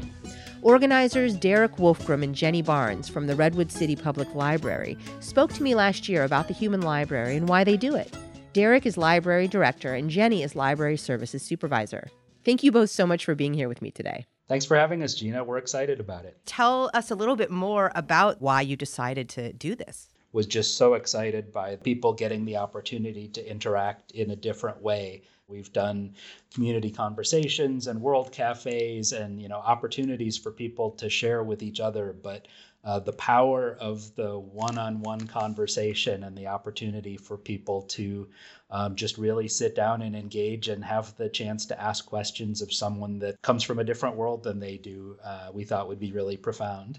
Organizers 0.60 1.34
Derek 1.34 1.76
Wolfgram 1.76 2.22
and 2.22 2.34
Jenny 2.34 2.60
Barnes 2.60 3.08
from 3.08 3.26
the 3.26 3.34
Redwood 3.34 3.72
City 3.72 3.96
Public 3.96 4.34
Library 4.34 4.98
spoke 5.20 5.50
to 5.54 5.62
me 5.62 5.74
last 5.74 6.06
year 6.06 6.24
about 6.24 6.48
the 6.48 6.54
Human 6.54 6.82
Library 6.82 7.34
and 7.34 7.48
why 7.48 7.64
they 7.64 7.78
do 7.78 7.94
it. 7.94 8.14
Derek 8.52 8.84
is 8.84 8.98
library 8.98 9.48
director 9.48 9.94
and 9.94 10.10
Jenny 10.10 10.42
is 10.42 10.54
library 10.54 10.98
services 10.98 11.42
supervisor. 11.42 12.10
Thank 12.44 12.62
you 12.62 12.70
both 12.70 12.90
so 12.90 13.06
much 13.06 13.24
for 13.24 13.34
being 13.34 13.54
here 13.54 13.70
with 13.70 13.80
me 13.80 13.90
today. 13.90 14.26
Thanks 14.48 14.66
for 14.66 14.76
having 14.76 15.02
us, 15.02 15.14
Gina. 15.14 15.42
We're 15.42 15.56
excited 15.56 15.98
about 15.98 16.26
it. 16.26 16.36
Tell 16.44 16.90
us 16.92 17.10
a 17.10 17.14
little 17.14 17.36
bit 17.36 17.50
more 17.50 17.90
about 17.94 18.42
why 18.42 18.60
you 18.60 18.76
decided 18.76 19.30
to 19.30 19.54
do 19.54 19.74
this. 19.74 20.10
Was 20.32 20.46
just 20.46 20.76
so 20.76 20.94
excited 20.94 21.52
by 21.52 21.76
people 21.76 22.12
getting 22.14 22.44
the 22.44 22.56
opportunity 22.56 23.28
to 23.28 23.50
interact 23.50 24.12
in 24.12 24.30
a 24.30 24.36
different 24.36 24.82
way 24.82 25.22
We've 25.52 25.72
done 25.72 26.14
community 26.54 26.90
conversations 26.90 27.86
and 27.86 28.00
world 28.00 28.32
cafes 28.32 29.12
and 29.12 29.40
you 29.40 29.48
know 29.48 29.58
opportunities 29.58 30.38
for 30.38 30.50
people 30.50 30.92
to 30.92 31.10
share 31.10 31.42
with 31.42 31.62
each 31.62 31.78
other. 31.78 32.14
But 32.20 32.48
uh, 32.84 32.98
the 33.00 33.12
power 33.12 33.76
of 33.78 34.14
the 34.16 34.38
one-on-one 34.38 35.28
conversation 35.28 36.24
and 36.24 36.36
the 36.36 36.48
opportunity 36.48 37.16
for 37.16 37.36
people 37.36 37.82
to 37.82 38.28
um, 38.70 38.96
just 38.96 39.18
really 39.18 39.46
sit 39.46 39.76
down 39.76 40.02
and 40.02 40.16
engage 40.16 40.68
and 40.68 40.84
have 40.84 41.14
the 41.16 41.28
chance 41.28 41.66
to 41.66 41.80
ask 41.80 42.06
questions 42.06 42.60
of 42.60 42.72
someone 42.72 43.20
that 43.20 43.40
comes 43.42 43.62
from 43.62 43.78
a 43.78 43.84
different 43.84 44.16
world 44.16 44.42
than 44.42 44.58
they 44.58 44.78
do, 44.78 45.16
uh, 45.22 45.50
we 45.52 45.62
thought 45.62 45.86
would 45.86 46.00
be 46.00 46.10
really 46.10 46.36
profound. 46.36 46.98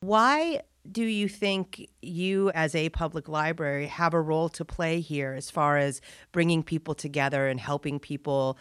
Why 0.00 0.60
do 0.90 1.02
you 1.02 1.28
think 1.28 1.88
you, 2.02 2.50
as 2.50 2.74
a 2.74 2.88
public 2.90 3.28
library, 3.28 3.86
have 3.86 4.12
a 4.12 4.20
role 4.20 4.48
to 4.50 4.64
play 4.64 5.00
here 5.00 5.32
as 5.34 5.50
far 5.50 5.78
as 5.78 6.00
bringing 6.32 6.62
people 6.62 6.94
together 6.94 7.48
and 7.48 7.58
helping 7.58 7.98
people 7.98 8.58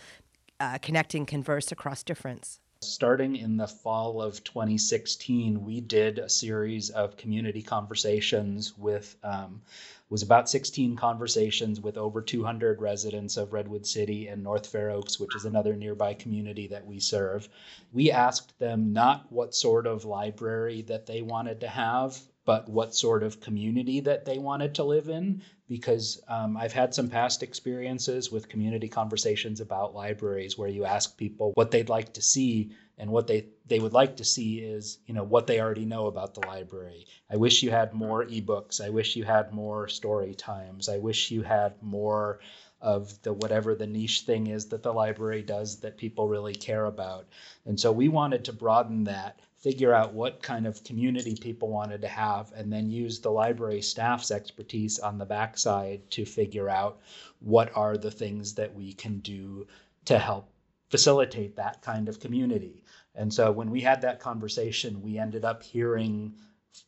uh, 0.59 0.77
connect 0.77 1.13
and 1.13 1.27
converse 1.27 1.71
across 1.71 2.03
difference? 2.03 2.59
Starting 2.85 3.35
in 3.35 3.57
the 3.57 3.67
fall 3.67 4.21
of 4.21 4.43
2016, 4.43 5.63
we 5.63 5.81
did 5.81 6.19
a 6.19 6.29
series 6.29 6.89
of 6.89 7.17
community 7.17 7.61
conversations 7.61 8.77
with 8.77 9.15
um, 9.23 9.61
was 10.09 10.21
about 10.21 10.47
16 10.47 10.95
conversations 10.95 11.81
with 11.81 11.97
over 11.97 12.21
200 12.21 12.79
residents 12.79 13.35
of 13.35 13.51
Redwood 13.51 13.87
City 13.87 14.27
and 14.27 14.43
North 14.43 14.67
Fair 14.67 14.91
Oaks, 14.91 15.19
which 15.19 15.35
is 15.35 15.45
another 15.45 15.75
nearby 15.75 16.13
community 16.13 16.67
that 16.67 16.85
we 16.85 16.99
serve. 16.99 17.49
We 17.91 18.11
asked 18.11 18.59
them 18.59 18.93
not 18.93 19.31
what 19.31 19.55
sort 19.55 19.87
of 19.87 20.05
library 20.05 20.83
that 20.83 21.07
they 21.07 21.23
wanted 21.23 21.61
to 21.61 21.67
have, 21.67 22.21
but 22.45 22.69
what 22.69 22.93
sort 22.93 23.23
of 23.23 23.39
community 23.39 23.99
that 24.01 24.25
they 24.25 24.37
wanted 24.37 24.75
to 24.75 24.83
live 24.83 25.09
in. 25.09 25.41
Because 25.69 26.21
um, 26.27 26.57
I've 26.57 26.73
had 26.73 26.93
some 26.93 27.09
past 27.09 27.41
experiences 27.41 28.31
with 28.31 28.49
community 28.49 28.87
conversations 28.87 29.61
about 29.61 29.95
libraries 29.95 30.57
where 30.57 30.69
you 30.69 30.85
ask 30.85 31.17
people 31.17 31.51
what 31.55 31.71
they'd 31.71 31.89
like 31.89 32.13
to 32.13 32.21
see, 32.21 32.71
and 32.97 33.09
what 33.09 33.25
they, 33.27 33.47
they 33.65 33.79
would 33.79 33.93
like 33.93 34.17
to 34.17 34.23
see 34.25 34.59
is 34.59 34.99
you 35.07 35.13
know 35.13 35.23
what 35.23 35.47
they 35.47 35.59
already 35.59 35.85
know 35.85 36.07
about 36.07 36.33
the 36.33 36.45
library. 36.45 37.07
I 37.29 37.37
wish 37.37 37.63
you 37.63 37.71
had 37.71 37.93
more 37.93 38.25
ebooks. 38.25 38.81
I 38.81 38.89
wish 38.89 39.15
you 39.15 39.23
had 39.23 39.51
more 39.51 39.87
story 39.87 40.35
times. 40.35 40.89
I 40.89 40.97
wish 40.97 41.31
you 41.31 41.41
had 41.41 41.81
more 41.81 42.39
of 42.81 43.19
the 43.23 43.31
whatever 43.31 43.73
the 43.73 43.87
niche 43.87 44.21
thing 44.21 44.47
is 44.47 44.67
that 44.67 44.83
the 44.83 44.93
library 44.93 45.41
does 45.41 45.79
that 45.79 45.97
people 45.97 46.27
really 46.27 46.53
care 46.53 46.85
about. 46.85 47.25
And 47.65 47.79
so 47.79 47.91
we 47.91 48.09
wanted 48.09 48.45
to 48.45 48.53
broaden 48.53 49.05
that 49.05 49.39
figure 49.63 49.93
out 49.93 50.13
what 50.13 50.43
kind 50.43 50.67
of 50.67 50.83
community 50.83 51.37
people 51.39 51.69
wanted 51.69 52.01
to 52.01 52.07
have, 52.07 52.51
and 52.53 52.71
then 52.71 52.89
use 52.89 53.21
the 53.21 53.31
library 53.31 53.81
staff's 53.81 54.29
expertise 54.29 54.99
on 54.99 55.17
the 55.17 55.25
backside 55.25 56.01
to 56.11 56.25
figure 56.25 56.69
out 56.69 56.99
what 57.39 57.71
are 57.73 57.95
the 57.95 58.11
things 58.11 58.55
that 58.55 58.75
we 58.75 58.91
can 58.91 59.19
do 59.19 59.65
to 60.03 60.19
help 60.19 60.49
facilitate 60.89 61.55
that 61.55 61.81
kind 61.81 62.09
of 62.09 62.19
community. 62.19 62.83
And 63.15 63.33
so 63.33 63.53
when 63.53 63.71
we 63.71 63.79
had 63.79 64.01
that 64.01 64.19
conversation, 64.19 65.01
we 65.01 65.17
ended 65.17 65.45
up 65.45 65.63
hearing 65.63 66.33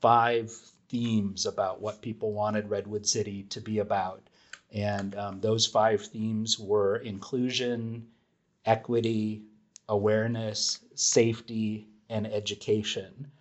five 0.01 0.51
themes 0.89 1.45
about 1.45 1.81
what 1.81 2.01
people 2.01 2.33
wanted 2.33 2.69
Redwood 2.69 3.07
City 3.07 3.43
to 3.51 3.61
be 3.61 3.79
about. 3.79 4.21
And 4.73 5.15
um, 5.15 5.39
those 5.39 5.65
five 5.65 6.01
themes 6.01 6.59
were 6.59 6.97
inclusion, 6.97 8.07
equity, 8.65 9.43
awareness, 9.87 10.79
safety, 10.95 11.87
and 12.09 12.27
education. 12.27 13.31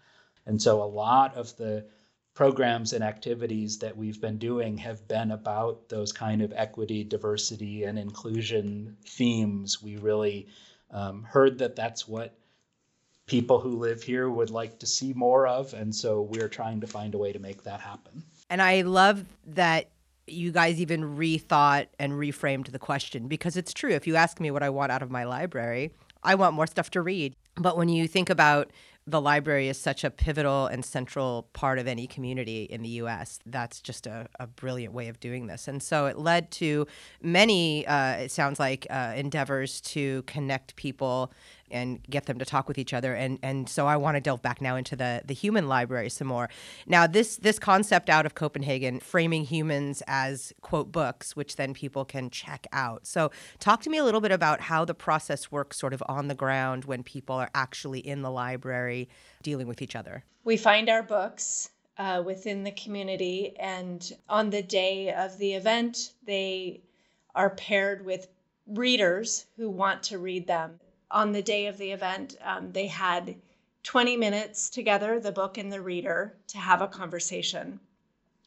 And 0.46 0.60
so 0.60 0.82
a 0.82 0.84
lot 0.84 1.34
of 1.36 1.56
the 1.56 1.86
programs 2.34 2.92
and 2.92 3.04
activities 3.04 3.78
that 3.78 3.96
we've 3.96 4.20
been 4.20 4.38
doing 4.38 4.76
have 4.78 5.06
been 5.06 5.30
about 5.30 5.88
those 5.88 6.12
kind 6.12 6.42
of 6.42 6.52
equity, 6.54 7.04
diversity, 7.04 7.84
and 7.84 7.98
inclusion 7.98 8.96
themes. 9.06 9.82
We 9.82 9.96
really 9.96 10.48
um, 10.90 11.22
heard 11.22 11.58
that 11.58 11.76
that's 11.76 12.08
what 12.08 12.36
people 13.26 13.60
who 13.60 13.78
live 13.78 14.02
here 14.02 14.28
would 14.28 14.50
like 14.50 14.78
to 14.80 14.86
see 14.86 15.12
more 15.14 15.46
of. 15.46 15.72
And 15.74 15.94
so 15.94 16.22
we're 16.22 16.48
trying 16.48 16.80
to 16.80 16.86
find 16.86 17.14
a 17.14 17.18
way 17.18 17.32
to 17.32 17.38
make 17.38 17.62
that 17.62 17.80
happen. 17.80 18.24
And 18.50 18.60
I 18.60 18.82
love 18.82 19.24
that 19.46 19.90
you 20.26 20.52
guys 20.52 20.80
even 20.80 21.16
rethought 21.16 21.86
and 21.98 22.12
reframed 22.12 22.70
the 22.70 22.78
question 22.78 23.28
because 23.28 23.56
it's 23.56 23.72
true. 23.72 23.90
If 23.90 24.06
you 24.06 24.16
ask 24.16 24.40
me 24.40 24.50
what 24.50 24.62
I 24.62 24.70
want 24.70 24.90
out 24.90 25.02
of 25.02 25.10
my 25.10 25.24
library, 25.24 25.92
I 26.22 26.34
want 26.34 26.54
more 26.54 26.66
stuff 26.66 26.90
to 26.90 27.02
read. 27.02 27.34
But 27.56 27.76
when 27.76 27.88
you 27.88 28.08
think 28.08 28.30
about 28.30 28.70
the 29.06 29.20
library 29.20 29.68
is 29.68 29.78
such 29.78 30.02
a 30.02 30.10
pivotal 30.10 30.66
and 30.66 30.84
central 30.84 31.48
part 31.52 31.78
of 31.78 31.86
any 31.86 32.06
community 32.06 32.64
in 32.64 32.82
the 32.82 32.88
US. 32.88 33.38
That's 33.44 33.80
just 33.80 34.06
a, 34.06 34.28
a 34.40 34.46
brilliant 34.46 34.94
way 34.94 35.08
of 35.08 35.20
doing 35.20 35.46
this. 35.46 35.68
And 35.68 35.82
so 35.82 36.06
it 36.06 36.18
led 36.18 36.50
to 36.52 36.86
many, 37.20 37.86
uh, 37.86 38.12
it 38.14 38.30
sounds 38.30 38.58
like, 38.58 38.86
uh, 38.88 39.12
endeavors 39.14 39.80
to 39.82 40.22
connect 40.22 40.76
people 40.76 41.32
and 41.70 42.02
get 42.08 42.26
them 42.26 42.38
to 42.38 42.44
talk 42.44 42.68
with 42.68 42.78
each 42.78 42.92
other. 42.92 43.14
And 43.14 43.38
and 43.42 43.68
so 43.68 43.86
I 43.86 43.96
want 43.96 44.16
to 44.16 44.20
delve 44.20 44.42
back 44.42 44.60
now 44.60 44.76
into 44.76 44.96
the 44.96 45.22
the 45.24 45.34
human 45.34 45.68
library 45.68 46.10
some 46.10 46.28
more. 46.28 46.48
Now 46.86 47.06
this 47.06 47.36
this 47.36 47.58
concept 47.58 48.08
out 48.08 48.26
of 48.26 48.34
Copenhagen, 48.34 49.00
framing 49.00 49.44
humans 49.44 50.02
as 50.06 50.52
quote 50.60 50.92
books, 50.92 51.36
which 51.36 51.56
then 51.56 51.74
people 51.74 52.04
can 52.04 52.30
check 52.30 52.66
out. 52.72 53.06
So 53.06 53.30
talk 53.58 53.82
to 53.82 53.90
me 53.90 53.98
a 53.98 54.04
little 54.04 54.20
bit 54.20 54.32
about 54.32 54.60
how 54.60 54.84
the 54.84 54.94
process 54.94 55.50
works, 55.50 55.76
sort 55.76 55.92
of 55.92 56.02
on 56.08 56.28
the 56.28 56.34
ground 56.34 56.84
when 56.84 57.02
people 57.02 57.36
are 57.36 57.50
actually 57.54 58.00
in 58.00 58.22
the 58.22 58.30
library 58.30 59.08
dealing 59.42 59.66
with 59.66 59.82
each 59.82 59.96
other. 59.96 60.24
We 60.44 60.56
find 60.56 60.88
our 60.88 61.02
books. 61.02 61.70
Uh, 61.96 62.20
within 62.26 62.64
the 62.64 62.72
community, 62.72 63.54
and 63.60 64.14
on 64.28 64.50
the 64.50 64.62
day 64.62 65.14
of 65.14 65.38
the 65.38 65.54
event, 65.54 66.10
they 66.26 66.82
are 67.36 67.50
paired 67.50 68.04
with 68.04 68.26
readers 68.66 69.46
who 69.56 69.70
want 69.70 70.02
to 70.02 70.18
read 70.18 70.44
them 70.48 70.80
on 71.14 71.30
the 71.30 71.42
day 71.42 71.68
of 71.68 71.78
the 71.78 71.92
event, 71.92 72.36
um, 72.42 72.72
they 72.72 72.88
had 72.88 73.36
20 73.84 74.16
minutes 74.16 74.68
together, 74.68 75.20
the 75.20 75.30
book 75.30 75.56
and 75.56 75.72
the 75.72 75.80
reader, 75.80 76.36
to 76.48 76.58
have 76.58 76.82
a 76.82 76.88
conversation. 76.88 77.78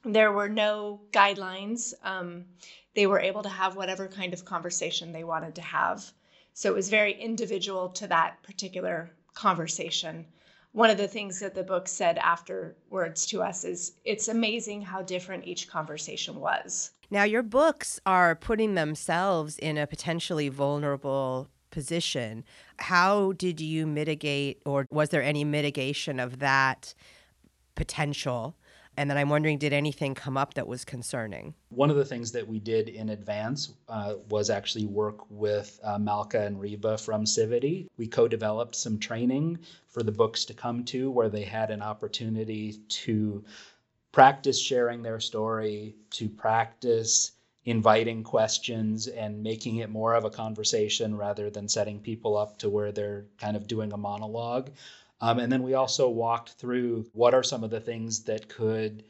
There 0.03 0.33
were 0.33 0.49
no 0.49 0.99
guidelines. 1.11 1.93
Um, 2.03 2.45
they 2.93 3.07
were 3.07 3.21
able 3.21 3.41
to 3.43 3.49
have 3.49 3.77
whatever 3.77 4.07
kind 4.07 4.33
of 4.33 4.43
conversation 4.43 5.13
they 5.13 5.23
wanted 5.23 5.55
to 5.55 5.61
have. 5.61 6.11
So 6.53 6.69
it 6.69 6.75
was 6.75 6.89
very 6.89 7.13
individual 7.13 7.89
to 7.89 8.07
that 8.07 8.43
particular 8.43 9.11
conversation. 9.33 10.25
One 10.73 10.89
of 10.89 10.97
the 10.97 11.07
things 11.07 11.39
that 11.39 11.55
the 11.55 11.63
book 11.63 11.87
said 11.87 12.17
afterwards 12.17 13.25
to 13.27 13.41
us 13.41 13.63
is 13.63 13.93
it's 14.03 14.27
amazing 14.27 14.81
how 14.81 15.03
different 15.03 15.47
each 15.47 15.69
conversation 15.69 16.39
was. 16.39 16.91
Now, 17.09 17.23
your 17.23 17.43
books 17.43 18.01
are 18.05 18.35
putting 18.35 18.75
themselves 18.75 19.57
in 19.57 19.77
a 19.77 19.87
potentially 19.87 20.49
vulnerable 20.49 21.47
position. 21.71 22.43
How 22.77 23.33
did 23.33 23.59
you 23.59 23.87
mitigate, 23.87 24.61
or 24.65 24.87
was 24.89 25.09
there 25.09 25.23
any 25.23 25.43
mitigation 25.43 26.19
of 26.19 26.39
that 26.39 26.93
potential? 27.75 28.55
And 28.99 29.11
then 29.11 29.17
I'm 29.17 29.29
wondering, 29.29 29.59
did 29.59 29.73
anything 29.73 30.15
come 30.15 30.37
up 30.37 30.55
that 30.55 30.67
was 30.67 30.83
concerning? 30.83 31.53
One 31.69 31.91
of 31.91 31.97
the 31.97 32.05
things 32.05 32.31
that 32.31 32.47
we 32.47 32.59
did 32.59 32.89
in 32.89 33.09
advance 33.09 33.73
uh, 33.87 34.15
was 34.29 34.49
actually 34.49 34.87
work 34.87 35.29
with 35.29 35.79
uh, 35.83 35.99
Malka 35.99 36.41
and 36.41 36.59
Reba 36.59 36.97
from 36.97 37.23
Civity. 37.23 37.87
We 37.97 38.07
co 38.07 38.27
developed 38.27 38.75
some 38.75 38.97
training 38.97 39.59
for 39.87 40.01
the 40.01 40.11
books 40.11 40.45
to 40.45 40.55
come 40.55 40.83
to 40.85 41.11
where 41.11 41.29
they 41.29 41.43
had 41.43 41.69
an 41.69 41.83
opportunity 41.83 42.81
to 42.89 43.45
practice 44.11 44.59
sharing 44.59 45.03
their 45.03 45.19
story, 45.19 45.95
to 46.09 46.27
practice 46.27 47.33
inviting 47.67 48.23
questions 48.23 49.07
and 49.07 49.43
making 49.43 49.75
it 49.75 49.89
more 49.89 50.13
of 50.13 50.23
a 50.23 50.29
conversation 50.29 51.17
rather 51.17 51.49
than 51.49 51.67
setting 51.67 51.99
people 51.99 52.37
up 52.37 52.57
to 52.57 52.69
where 52.69 52.93
they're 52.93 53.25
kind 53.41 53.57
of 53.57 53.67
doing 53.67 53.91
a 53.91 53.97
monologue. 53.97 54.69
Um, 55.19 55.37
and 55.39 55.51
then 55.51 55.63
we 55.63 55.73
also 55.73 56.07
walked 56.07 56.51
through 56.51 57.07
what 57.11 57.33
are 57.33 57.43
some 57.43 57.65
of 57.65 57.69
the 57.69 57.81
things 57.81 58.23
that 58.23 58.47
could 58.47 59.03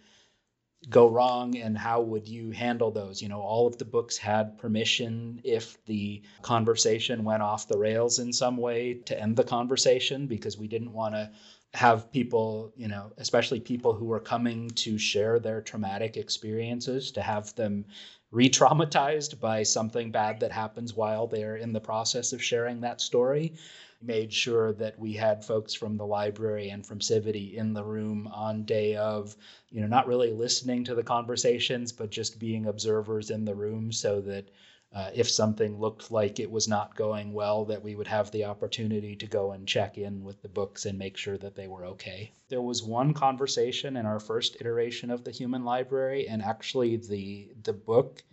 go 0.90 1.10
wrong 1.10 1.58
and 1.58 1.78
how 1.78 2.02
would 2.02 2.28
you 2.28 2.52
handle 2.52 2.92
those? 2.92 3.22
You 3.22 3.30
know 3.30 3.42
all 3.42 3.68
of 3.68 3.78
the 3.78 3.86
books 3.86 4.18
had 4.18 4.58
permission 4.58 5.42
if 5.44 5.84
the 5.86 6.22
conversation 6.42 7.24
went 7.24 7.44
off 7.44 7.68
the 7.68 7.78
rails 7.78 8.20
in 8.20 8.32
some 8.34 8.58
way 8.58 8.96
to 9.06 9.20
end 9.20 9.36
the 9.36 9.44
conversation 9.44 10.28
because 10.28 10.58
we 10.58 10.68
didn't 10.68 10.94
want 10.94 11.16
to 11.16 11.30
have 11.74 12.12
people 12.12 12.72
you 12.78 12.88
know 12.88 13.12
especially 13.18 13.60
people 13.60 13.94
who 13.94 14.06
were 14.06 14.20
coming 14.20 14.70
to 14.70 14.98
share 14.98 15.38
their 15.40 15.62
traumatic 15.62 16.16
experiences 16.16 17.12
to 17.12 17.22
have 17.22 17.54
them 17.56 17.86
re-traumatized 18.32 19.40
by 19.40 19.64
something 19.64 20.12
bad 20.12 20.40
that 20.40 20.52
happens 20.52 20.94
while 20.94 21.28
they're 21.28 21.58
in 21.58 21.74
the 21.74 21.80
process 21.80 22.34
of 22.34 22.44
sharing 22.44 22.82
that 22.82 23.02
story 23.02 23.54
made 24.02 24.32
sure 24.32 24.74
that 24.74 24.98
we 25.00 25.14
had 25.14 25.44
folks 25.44 25.74
from 25.74 25.98
the 25.98 26.06
library 26.06 26.70
and 26.70 26.86
from 26.86 27.00
Civity 27.00 27.56
in 27.56 27.74
the 27.74 27.84
room 27.84 28.28
on 28.28 28.64
day 28.64 28.96
of, 28.96 29.36
you 29.70 29.82
know, 29.82 29.88
not 29.88 30.08
really 30.08 30.32
listening 30.32 30.84
to 30.84 30.96
the 30.96 31.04
conversations, 31.04 31.92
but 31.92 32.10
just 32.10 32.40
being 32.40 32.68
observers 32.68 33.30
in 33.30 33.46
the 33.46 33.56
room 33.56 33.92
so 33.92 34.22
that 34.22 34.50
uh, 34.94 35.12
if 35.14 35.30
something 35.30 35.80
looked 35.80 36.12
like 36.12 36.40
it 36.40 36.50
was 36.50 36.68
not 36.68 36.96
going 36.96 37.34
well, 37.34 37.66
that 37.66 37.84
we 37.84 37.96
would 37.96 38.08
have 38.08 38.32
the 38.32 38.46
opportunity 38.46 39.16
to 39.16 39.28
go 39.28 39.52
and 39.52 39.68
check 39.68 39.98
in 39.98 40.24
with 40.24 40.42
the 40.42 40.48
books 40.48 40.86
and 40.86 40.98
make 40.98 41.18
sure 41.18 41.38
that 41.38 41.56
they 41.56 41.68
were 41.68 41.86
okay. 41.86 42.32
There 42.48 42.62
was 42.62 42.82
one 42.84 43.14
conversation 43.14 43.98
in 43.98 44.06
our 44.06 44.20
first 44.20 44.56
iteration 44.62 45.12
of 45.12 45.24
the 45.24 45.32
Human 45.32 45.66
Library, 45.66 46.28
and 46.28 46.42
actually 46.42 46.96
the 46.96 47.50
the 47.64 47.74
book 47.74 48.24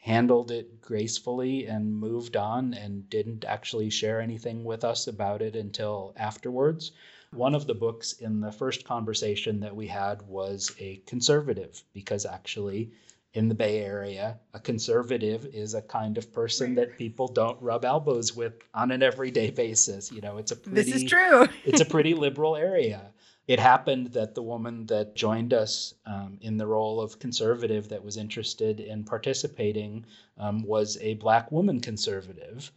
handled 0.00 0.50
it 0.50 0.80
gracefully 0.80 1.66
and 1.66 1.94
moved 1.94 2.36
on 2.36 2.72
and 2.72 3.08
didn't 3.10 3.44
actually 3.44 3.90
share 3.90 4.20
anything 4.20 4.64
with 4.64 4.82
us 4.82 5.06
about 5.06 5.42
it 5.42 5.54
until 5.54 6.14
afterwards. 6.16 6.92
One 7.32 7.54
of 7.54 7.66
the 7.66 7.74
books 7.74 8.14
in 8.14 8.40
the 8.40 8.50
first 8.50 8.84
conversation 8.84 9.60
that 9.60 9.76
we 9.76 9.86
had 9.86 10.22
was 10.22 10.74
a 10.78 10.96
conservative, 11.06 11.84
because 11.92 12.24
actually, 12.24 12.90
in 13.34 13.48
the 13.48 13.54
Bay 13.54 13.80
Area, 13.80 14.40
a 14.54 14.58
conservative 14.58 15.46
is 15.52 15.74
a 15.74 15.82
kind 15.82 16.18
of 16.18 16.32
person 16.32 16.74
that 16.74 16.96
people 16.96 17.28
don't 17.28 17.60
rub 17.62 17.84
elbows 17.84 18.34
with 18.34 18.54
on 18.74 18.90
an 18.90 19.02
everyday 19.02 19.50
basis. 19.50 20.10
You 20.10 20.22
know, 20.22 20.38
it's 20.38 20.50
a 20.50 20.56
pretty, 20.56 20.82
this 20.82 20.94
is 20.94 21.04
true. 21.04 21.46
it's 21.64 21.80
a 21.80 21.84
pretty 21.84 22.14
liberal 22.14 22.56
area 22.56 23.09
it 23.50 23.58
happened 23.58 24.06
that 24.12 24.36
the 24.36 24.42
woman 24.44 24.86
that 24.86 25.16
joined 25.16 25.52
us 25.52 25.92
um, 26.06 26.38
in 26.40 26.56
the 26.56 26.68
role 26.68 27.00
of 27.00 27.18
conservative 27.18 27.88
that 27.88 28.04
was 28.04 28.16
interested 28.16 28.78
in 28.78 29.02
participating 29.02 30.06
um, 30.38 30.62
was 30.62 30.96
a 31.00 31.14
black 31.14 31.50
woman 31.50 31.80
conservative. 31.80 32.70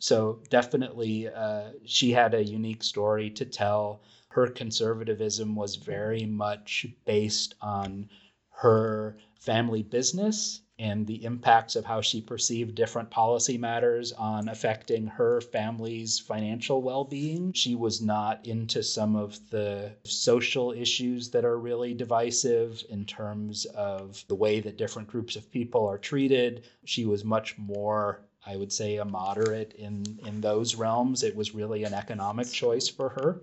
So 0.00 0.40
definitely, 0.50 1.28
uh, 1.28 1.70
she 1.84 2.10
had 2.10 2.34
a 2.34 2.42
unique 2.42 2.82
story 2.82 3.30
to 3.30 3.44
tell. 3.44 4.02
Her 4.30 4.48
conservatism 4.48 5.54
was 5.54 5.76
very 5.76 6.26
much 6.26 6.86
based 7.04 7.54
on 7.60 8.08
her 8.50 9.18
family 9.38 9.84
business 9.84 10.62
and 10.78 11.06
the 11.06 11.24
impacts 11.24 11.74
of 11.74 11.84
how 11.84 12.00
she 12.00 12.20
perceived 12.20 12.74
different 12.74 13.10
policy 13.10 13.56
matters 13.56 14.12
on 14.12 14.48
affecting 14.48 15.06
her 15.06 15.40
family's 15.40 16.18
financial 16.18 16.82
well 16.82 17.04
being. 17.04 17.52
She 17.52 17.74
was 17.74 18.02
not 18.02 18.46
into 18.46 18.82
some 18.82 19.16
of 19.16 19.38
the 19.50 19.92
social 20.04 20.72
issues 20.72 21.30
that 21.30 21.44
are 21.44 21.58
really 21.58 21.94
divisive 21.94 22.84
in 22.90 23.06
terms 23.06 23.64
of 23.66 24.22
the 24.28 24.34
way 24.34 24.60
that 24.60 24.76
different 24.76 25.08
groups 25.08 25.36
of 25.36 25.50
people 25.50 25.86
are 25.86 25.98
treated. 25.98 26.64
She 26.84 27.06
was 27.06 27.24
much 27.24 27.56
more 27.56 28.20
I 28.48 28.56
would 28.56 28.72
say 28.72 28.96
a 28.96 29.04
moderate 29.04 29.72
in 29.74 30.20
in 30.24 30.40
those 30.40 30.76
realms. 30.76 31.24
It 31.24 31.34
was 31.34 31.54
really 31.54 31.82
an 31.84 31.94
economic 31.94 32.48
choice 32.50 32.88
for 32.88 33.08
her. 33.08 33.40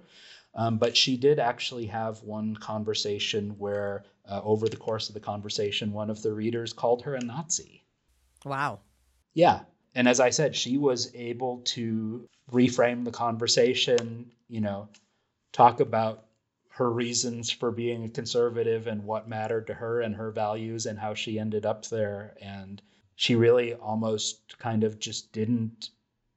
Um, 0.55 0.77
but 0.77 0.95
she 0.95 1.17
did 1.17 1.39
actually 1.39 1.87
have 1.87 2.23
one 2.23 2.55
conversation 2.55 3.55
where, 3.57 4.03
uh, 4.29 4.41
over 4.43 4.67
the 4.67 4.77
course 4.77 5.09
of 5.09 5.13
the 5.13 5.19
conversation, 5.19 5.91
one 5.91 6.09
of 6.09 6.21
the 6.21 6.33
readers 6.33 6.73
called 6.73 7.01
her 7.03 7.15
a 7.15 7.19
Nazi. 7.19 7.83
Wow. 8.45 8.79
Yeah. 9.33 9.61
And 9.95 10.07
as 10.07 10.19
I 10.19 10.29
said, 10.29 10.55
she 10.55 10.77
was 10.77 11.13
able 11.13 11.59
to 11.65 12.27
reframe 12.51 13.05
the 13.05 13.11
conversation, 13.11 14.31
you 14.47 14.61
know, 14.61 14.89
talk 15.51 15.79
about 15.79 16.25
her 16.69 16.91
reasons 16.91 17.51
for 17.51 17.71
being 17.71 18.03
a 18.03 18.09
conservative 18.09 18.87
and 18.87 19.03
what 19.03 19.29
mattered 19.29 19.67
to 19.67 19.73
her 19.73 20.01
and 20.01 20.15
her 20.15 20.31
values 20.31 20.87
and 20.87 20.97
how 20.97 21.13
she 21.13 21.37
ended 21.37 21.65
up 21.65 21.85
there. 21.87 22.35
And 22.41 22.81
she 23.15 23.35
really 23.35 23.73
almost 23.75 24.57
kind 24.57 24.83
of 24.83 24.99
just 24.99 25.31
didn't 25.31 25.89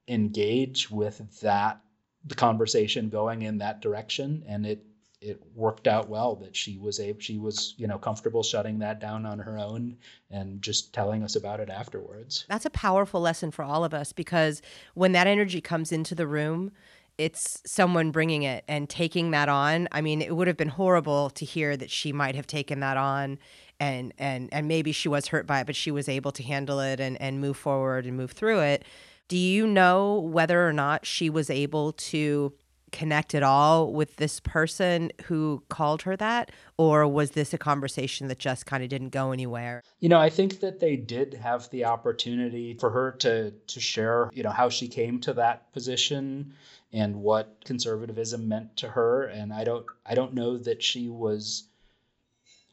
engage 0.09 0.91
with 0.91 1.41
that 1.41 1.81
the 2.27 2.35
conversation 2.35 3.09
going 3.09 3.43
in 3.43 3.59
that 3.59 3.81
direction, 3.81 4.45
and 4.49 4.67
it 4.67 4.85
it 5.27 5.43
worked 5.55 5.89
out 5.89 6.09
well 6.09 6.37
that 6.37 6.55
she 6.55 6.79
was 6.79 7.01
able 7.01 7.19
she 7.21 7.37
was 7.37 7.75
you 7.77 7.87
know 7.87 7.99
comfortable 7.99 8.43
shutting 8.43 8.79
that 8.79 9.01
down 9.01 9.27
on 9.27 9.39
her 9.39 9.59
own 9.59 9.97
and 10.31 10.63
just 10.63 10.93
telling 10.93 11.23
us 11.23 11.37
about 11.37 11.61
it 11.61 11.69
afterwards. 11.69 12.47
That's 12.49 12.67
a 12.67 12.71
powerful 12.71 13.21
lesson 13.21 13.51
for 13.51 13.65
all 13.65 13.85
of 13.85 13.93
us 13.93 14.13
because 14.13 14.63
when 14.95 15.13
that 15.13 15.27
energy 15.27 15.61
comes 15.61 15.93
into 15.93 16.15
the 16.15 16.27
room 16.27 16.73
it's 17.19 17.63
someone 17.65 18.11
bringing 18.11 18.43
it 18.43 18.63
and 18.69 18.91
taking 18.91 19.31
that 19.31 19.49
on. 19.49 19.89
I 19.91 20.01
mean 20.01 20.23
it 20.23 20.37
would 20.37 20.47
have 20.47 20.57
been 20.57 20.69
horrible 20.69 21.31
to 21.31 21.45
hear 21.45 21.77
that 21.77 21.91
she 21.91 22.13
might 22.13 22.37
have 22.37 22.47
taken 22.47 22.81
that 22.81 22.97
on 22.97 23.39
and 23.81 24.13
and 24.19 24.49
and 24.53 24.69
maybe 24.69 24.93
she 24.93 25.09
was 25.09 25.27
hurt 25.29 25.47
by 25.47 25.61
it 25.61 25.67
but 25.67 25.77
she 25.77 25.91
was 25.91 26.09
able 26.09 26.33
to 26.33 26.43
handle 26.43 26.79
it 26.79 27.01
and 27.01 27.21
and 27.21 27.41
move 27.41 27.57
forward 27.57 28.07
and 28.07 28.17
move 28.17 28.31
through 28.33 28.61
it. 28.61 28.85
Do 29.29 29.37
you 29.37 29.67
know 29.67 30.21
whether 30.21 30.69
or 30.69 30.73
not 30.73 31.05
she 31.05 31.31
was 31.31 31.51
able 31.51 31.93
to 31.93 32.53
connect 32.93 33.35
at 33.35 33.43
all 33.43 33.93
with 33.93 34.17
this 34.17 34.41
person 34.41 35.11
who 35.25 35.63
called 35.69 36.03
her 36.03 36.17
that? 36.17 36.51
Or 36.77 37.07
was 37.07 37.33
this 37.33 37.53
a 37.53 37.59
conversation 37.59 38.29
that 38.29 38.39
just 38.39 38.67
kind 38.67 38.83
of 38.83 38.89
didn't 38.89 39.11
go 39.11 39.33
anywhere? 39.33 39.83
You 40.01 40.09
know, 40.09 40.19
I 40.19 40.31
think 40.31 40.61
that 40.61 40.81
they 40.81 40.97
did 40.97 41.35
have 41.35 41.69
the 41.71 41.85
opportunity 41.85 42.75
for 42.75 42.91
her 42.91 43.13
to 43.13 43.51
to 43.51 43.81
share, 43.81 44.31
you 44.33 44.43
know, 44.43 44.51
how 44.51 44.69
she 44.69 44.89
came 44.89 45.21
to 45.21 45.33
that 45.35 45.73
position 45.73 46.55
and 46.93 47.17
what 47.17 47.65
conservatism 47.65 48.49
meant 48.49 48.77
to 48.79 48.89
her. 48.89 49.25
And 49.25 49.53
I 49.53 49.65
don't 49.65 49.87
I 50.05 50.15
don't 50.15 50.35
know 50.35 50.57
that 50.59 50.83
she 50.83 51.09
was 51.09 51.65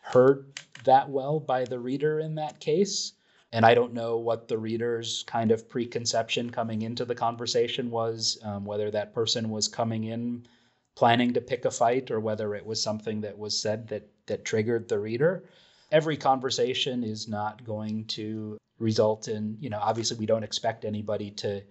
heard 0.02 0.60
that 0.84 1.10
well 1.10 1.40
by 1.40 1.66
the 1.66 1.80
reader 1.80 2.20
in 2.20 2.36
that 2.36 2.60
case. 2.60 3.14
And 3.54 3.68
I 3.68 3.76
don't 3.76 3.94
know 3.94 4.18
what 4.18 4.48
the 4.48 4.58
reader's 4.58 5.24
kind 5.28 5.52
of 5.52 5.70
preconception 5.70 6.50
coming 6.50 6.82
into 6.82 7.06
the 7.06 7.14
conversation 7.14 7.92
was, 7.92 8.40
um, 8.42 8.66
whether 8.66 8.90
that 8.90 9.14
person 9.14 9.52
was 9.52 9.68
coming 9.68 10.06
in 10.06 10.48
planning 10.96 11.34
to 11.34 11.42
pick 11.42 11.64
a 11.66 11.72
fight 11.72 12.10
or 12.10 12.20
whether 12.20 12.56
it 12.56 12.66
was 12.66 12.82
something 12.82 13.22
that 13.22 13.38
was 13.38 13.58
said 13.58 13.88
that, 13.90 14.10
that 14.26 14.44
triggered 14.44 14.90
the 14.90 14.98
reader. 14.98 15.44
Every 15.92 16.18
conversation 16.18 17.04
is 17.04 17.28
not 17.28 17.64
going 17.64 18.06
to 18.06 18.58
result 18.80 19.28
in, 19.28 19.58
you 19.60 19.70
know, 19.70 19.80
obviously 19.80 20.18
we 20.18 20.26
don't 20.26 20.44
expect 20.44 20.84
anybody 20.84 21.30
to 21.32 21.62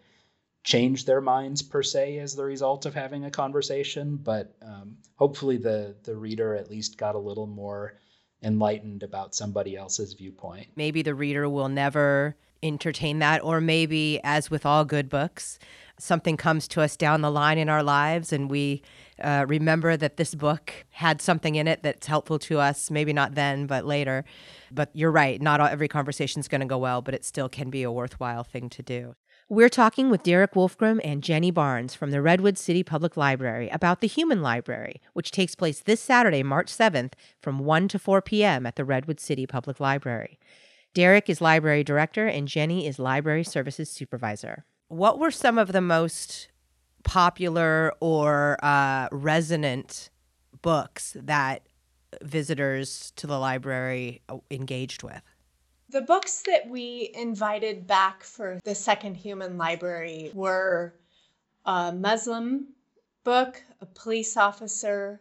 change 0.63 1.05
their 1.05 1.21
minds 1.21 1.63
per 1.63 1.83
se 1.83 2.19
as 2.19 2.37
the 2.37 2.45
result 2.45 2.87
of 2.87 2.95
having 2.95 3.25
a 3.25 3.31
conversation, 3.31 4.17
but 4.17 4.55
um, 4.63 4.99
hopefully 5.17 5.57
the 5.57 5.97
the 6.05 6.15
reader 6.15 6.55
at 6.55 6.71
least 6.71 6.97
got 6.97 7.17
a 7.17 7.19
little 7.19 7.49
more 7.49 7.99
enlightened 8.43 9.03
about 9.03 9.35
somebody 9.35 9.77
else's 9.77 10.15
viewpoint. 10.15 10.69
Maybe 10.77 11.03
the 11.03 11.15
reader 11.15 11.49
will 11.49 11.69
never 11.69 12.37
entertain 12.63 13.19
that, 13.19 13.43
or 13.43 13.61
maybe, 13.61 14.21
as 14.23 14.51
with 14.51 14.65
all 14.65 14.85
good 14.85 15.09
books, 15.09 15.59
something 15.99 16.37
comes 16.37 16.67
to 16.69 16.81
us 16.81 16.97
down 16.97 17.21
the 17.21 17.31
line 17.31 17.59
in 17.59 17.69
our 17.69 17.83
lives 17.83 18.33
and 18.33 18.51
we 18.51 18.83
uh, 19.23 19.45
remember 19.47 19.97
that 19.97 20.17
this 20.17 20.35
book 20.35 20.73
had 20.91 21.21
something 21.21 21.55
in 21.55 21.69
it 21.69 21.83
that's 21.83 22.07
helpful 22.07 22.39
to 22.41 22.59
us, 22.59 22.91
maybe 22.91 23.13
not 23.13 23.35
then, 23.35 23.67
but 23.67 23.85
later. 23.85 24.25
But 24.71 24.91
you're 24.95 25.13
right, 25.13 25.41
not 25.41 25.61
all, 25.61 25.69
every 25.69 25.89
conversation 25.89 26.41
is 26.41 26.49
going 26.49 26.61
to 26.61 26.67
go 26.67 26.79
well, 26.79 27.03
but 27.03 27.15
it 27.15 27.25
still 27.25 27.49
can 27.49 27.71
be 27.71 27.83
a 27.85 27.93
worthwhile 27.93 28.43
thing 28.43 28.69
to 28.71 28.83
do. 28.83 29.15
We're 29.53 29.69
talking 29.69 30.09
with 30.09 30.23
Derek 30.23 30.55
Wolfgram 30.55 30.99
and 31.05 31.23
Jenny 31.23 31.51
Barnes 31.51 31.95
from 31.95 32.11
the 32.11 32.23
Redwood 32.23 32.57
City 32.57 32.83
Public 32.83 33.19
Library 33.19 33.69
about 33.69 34.01
the 34.01 34.07
Human 34.07 34.41
Library, 34.41 35.03
which 35.13 35.31
takes 35.31 35.55
place 35.55 35.81
this 35.81 36.01
Saturday, 36.01 36.43
March 36.43 36.69
7th 36.69 37.13
from 37.39 37.59
1 37.59 37.89
to 37.89 37.99
4 37.99 38.23
p.m. 38.23 38.65
at 38.65 38.77
the 38.77 38.85
Redwood 38.87 39.21
City 39.21 39.47
Public 39.47 39.79
Library. 39.79 40.39
Derek 40.95 41.29
is 41.29 41.43
library 41.43 41.85
director 41.85 42.27
and 42.27 42.49
Jenny 42.49 42.87
is 42.87 42.99
library 42.99 43.45
services 43.45 43.91
supervisor. 43.91 44.65
What 44.89 45.19
were 45.19 45.31
some 45.31 45.59
of 45.59 45.73
the 45.73 45.83
most 45.83 46.49
popular 47.05 47.93
or 48.01 48.57
uh, 48.65 49.09
resonant 49.13 50.09
books 50.63 51.15
that 51.21 51.67
visitors 52.23 53.13
to 53.17 53.27
the 53.27 53.39
library 53.39 54.23
uh, 54.31 54.39
engaged 54.51 55.03
with? 55.03 55.21
The 55.93 56.01
books 56.01 56.43
that 56.47 56.71
we 56.71 57.11
invited 57.13 57.87
back 57.87 58.25
for 58.25 58.59
the 58.65 58.75
second 58.75 59.15
human 59.15 59.59
library 59.59 60.31
were 60.33 60.95
a 61.67 61.93
Muslim 61.93 62.69
book, 63.25 63.63
a 63.79 63.85
police 63.85 64.39
officer, 64.39 65.21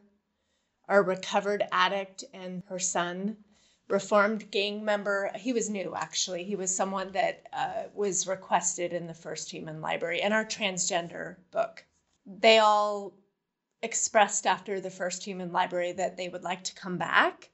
a 0.87 1.01
recovered 1.01 1.63
addict 1.73 2.23
and 2.33 2.63
her 2.69 2.79
son, 2.79 3.35
reformed 3.89 4.49
gang 4.49 4.85
member. 4.85 5.33
He 5.35 5.51
was 5.51 5.69
new, 5.69 5.93
actually. 5.93 6.45
He 6.45 6.55
was 6.55 6.73
someone 6.73 7.11
that 7.11 7.47
uh, 7.51 7.83
was 7.93 8.25
requested 8.25 8.93
in 8.93 9.07
the 9.07 9.13
first 9.13 9.51
human 9.51 9.81
library, 9.81 10.21
and 10.21 10.33
our 10.33 10.45
transgender 10.45 11.35
book. 11.51 11.83
They 12.25 12.59
all 12.59 13.11
expressed 13.83 14.47
after 14.47 14.79
the 14.79 14.89
first 14.89 15.21
human 15.21 15.51
library 15.51 15.91
that 15.91 16.15
they 16.15 16.29
would 16.29 16.43
like 16.43 16.63
to 16.63 16.75
come 16.75 16.97
back 16.97 17.49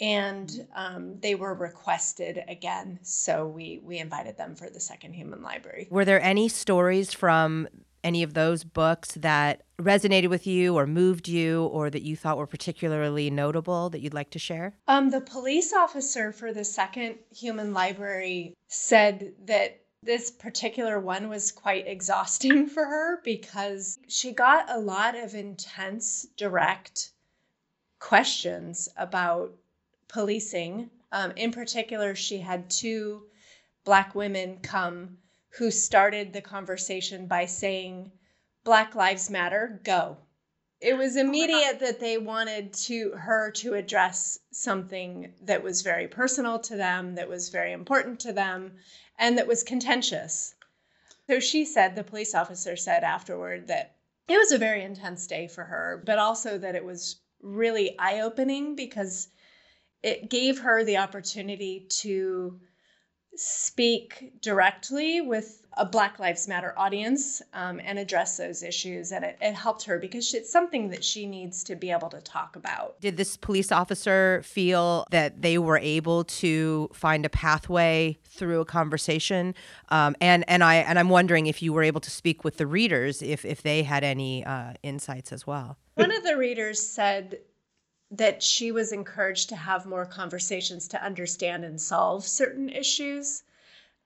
and 0.00 0.66
um, 0.74 1.18
they 1.20 1.34
were 1.34 1.54
requested 1.54 2.44
again. 2.48 2.98
So 3.02 3.46
we 3.46 3.80
we 3.82 3.98
invited 3.98 4.36
them 4.36 4.54
for 4.54 4.70
the 4.70 4.80
second 4.80 5.14
Human 5.14 5.42
Library. 5.42 5.88
Were 5.90 6.04
there 6.04 6.20
any 6.20 6.48
stories 6.48 7.12
from 7.12 7.68
any 8.04 8.22
of 8.22 8.34
those 8.34 8.64
books 8.64 9.12
that 9.14 9.62
resonated 9.80 10.28
with 10.28 10.46
you 10.46 10.76
or 10.76 10.86
moved 10.86 11.28
you 11.28 11.64
or 11.66 11.90
that 11.90 12.02
you 12.02 12.16
thought 12.16 12.38
were 12.38 12.46
particularly 12.46 13.28
notable 13.30 13.90
that 13.90 14.00
you'd 14.00 14.14
like 14.14 14.30
to 14.30 14.38
share? 14.38 14.74
Um, 14.86 15.10
the 15.10 15.20
police 15.20 15.72
officer 15.72 16.32
for 16.32 16.52
the 16.52 16.64
second 16.64 17.16
Human 17.36 17.72
Library 17.74 18.54
said 18.68 19.32
that 19.46 19.80
this 20.02 20.30
particular 20.30 21.00
one 21.00 21.28
was 21.28 21.50
quite 21.50 21.86
exhausting 21.88 22.66
for 22.74 22.84
her 22.84 23.20
because 23.24 23.98
she 24.08 24.32
got 24.32 24.70
a 24.70 24.78
lot 24.78 25.16
of 25.16 25.34
intense, 25.34 26.26
direct 26.36 27.10
questions 27.98 28.88
about 28.96 29.54
policing. 30.08 30.90
Um, 31.12 31.32
in 31.36 31.52
particular, 31.52 32.14
she 32.14 32.38
had 32.38 32.70
two 32.70 33.24
black 33.84 34.14
women 34.14 34.58
come 34.62 35.18
who 35.50 35.70
started 35.70 36.32
the 36.32 36.40
conversation 36.42 37.26
by 37.26 37.46
saying, 37.46 38.12
Black 38.64 38.94
Lives 38.94 39.30
Matter, 39.30 39.80
go. 39.82 40.18
It 40.80 40.96
was 40.96 41.16
immediate 41.16 41.80
that 41.80 41.98
they 41.98 42.18
wanted 42.18 42.72
to 42.84 43.10
her 43.12 43.50
to 43.52 43.74
address 43.74 44.38
something 44.52 45.32
that 45.42 45.62
was 45.62 45.82
very 45.82 46.06
personal 46.06 46.58
to 46.60 46.76
them, 46.76 47.14
that 47.16 47.28
was 47.28 47.48
very 47.48 47.72
important 47.72 48.20
to 48.20 48.32
them, 48.32 48.76
and 49.18 49.38
that 49.38 49.48
was 49.48 49.62
contentious. 49.62 50.54
So 51.26 51.40
she 51.40 51.64
said, 51.64 51.96
the 51.96 52.04
police 52.04 52.34
officer 52.34 52.76
said 52.76 53.02
afterward 53.02 53.66
that 53.66 53.96
it 54.28 54.36
was 54.36 54.52
a 54.52 54.58
very 54.58 54.84
intense 54.84 55.26
day 55.26 55.48
for 55.48 55.64
her, 55.64 56.02
but 56.04 56.18
also 56.18 56.58
that 56.58 56.76
it 56.76 56.84
was 56.84 57.16
really 57.42 57.98
eye 57.98 58.20
opening 58.20 58.76
because 58.76 59.28
it 60.02 60.30
gave 60.30 60.60
her 60.60 60.84
the 60.84 60.98
opportunity 60.98 61.86
to 61.88 62.60
speak 63.34 64.32
directly 64.42 65.20
with 65.20 65.64
a 65.76 65.84
Black 65.84 66.18
Lives 66.18 66.48
Matter 66.48 66.74
audience 66.76 67.40
um, 67.52 67.80
and 67.84 67.96
address 67.98 68.36
those 68.36 68.64
issues. 68.64 69.12
And 69.12 69.24
it, 69.24 69.38
it 69.40 69.54
helped 69.54 69.84
her 69.84 69.98
because 69.98 70.34
it's 70.34 70.50
something 70.50 70.90
that 70.90 71.04
she 71.04 71.24
needs 71.24 71.62
to 71.64 71.76
be 71.76 71.92
able 71.92 72.08
to 72.08 72.20
talk 72.20 72.56
about. 72.56 73.00
Did 73.00 73.16
this 73.16 73.36
police 73.36 73.70
officer 73.70 74.42
feel 74.44 75.06
that 75.12 75.40
they 75.40 75.56
were 75.56 75.78
able 75.78 76.24
to 76.24 76.90
find 76.92 77.24
a 77.24 77.28
pathway 77.28 78.18
through 78.24 78.60
a 78.60 78.64
conversation? 78.64 79.54
Um, 79.90 80.16
and 80.20 80.44
and 80.48 80.64
I 80.64 80.76
and 80.76 80.98
I'm 80.98 81.08
wondering 81.08 81.46
if 81.46 81.62
you 81.62 81.72
were 81.72 81.84
able 81.84 82.00
to 82.00 82.10
speak 82.10 82.42
with 82.42 82.56
the 82.56 82.66
readers 82.66 83.22
if 83.22 83.44
if 83.44 83.62
they 83.62 83.84
had 83.84 84.02
any 84.02 84.44
uh, 84.44 84.72
insights 84.82 85.32
as 85.32 85.46
well. 85.46 85.78
One 85.94 86.10
of 86.10 86.24
the 86.24 86.36
readers 86.36 86.80
said 86.80 87.38
that 88.10 88.42
she 88.42 88.72
was 88.72 88.92
encouraged 88.92 89.50
to 89.50 89.56
have 89.56 89.84
more 89.86 90.06
conversations 90.06 90.88
to 90.88 91.04
understand 91.04 91.64
and 91.64 91.80
solve 91.80 92.24
certain 92.24 92.68
issues, 92.68 93.42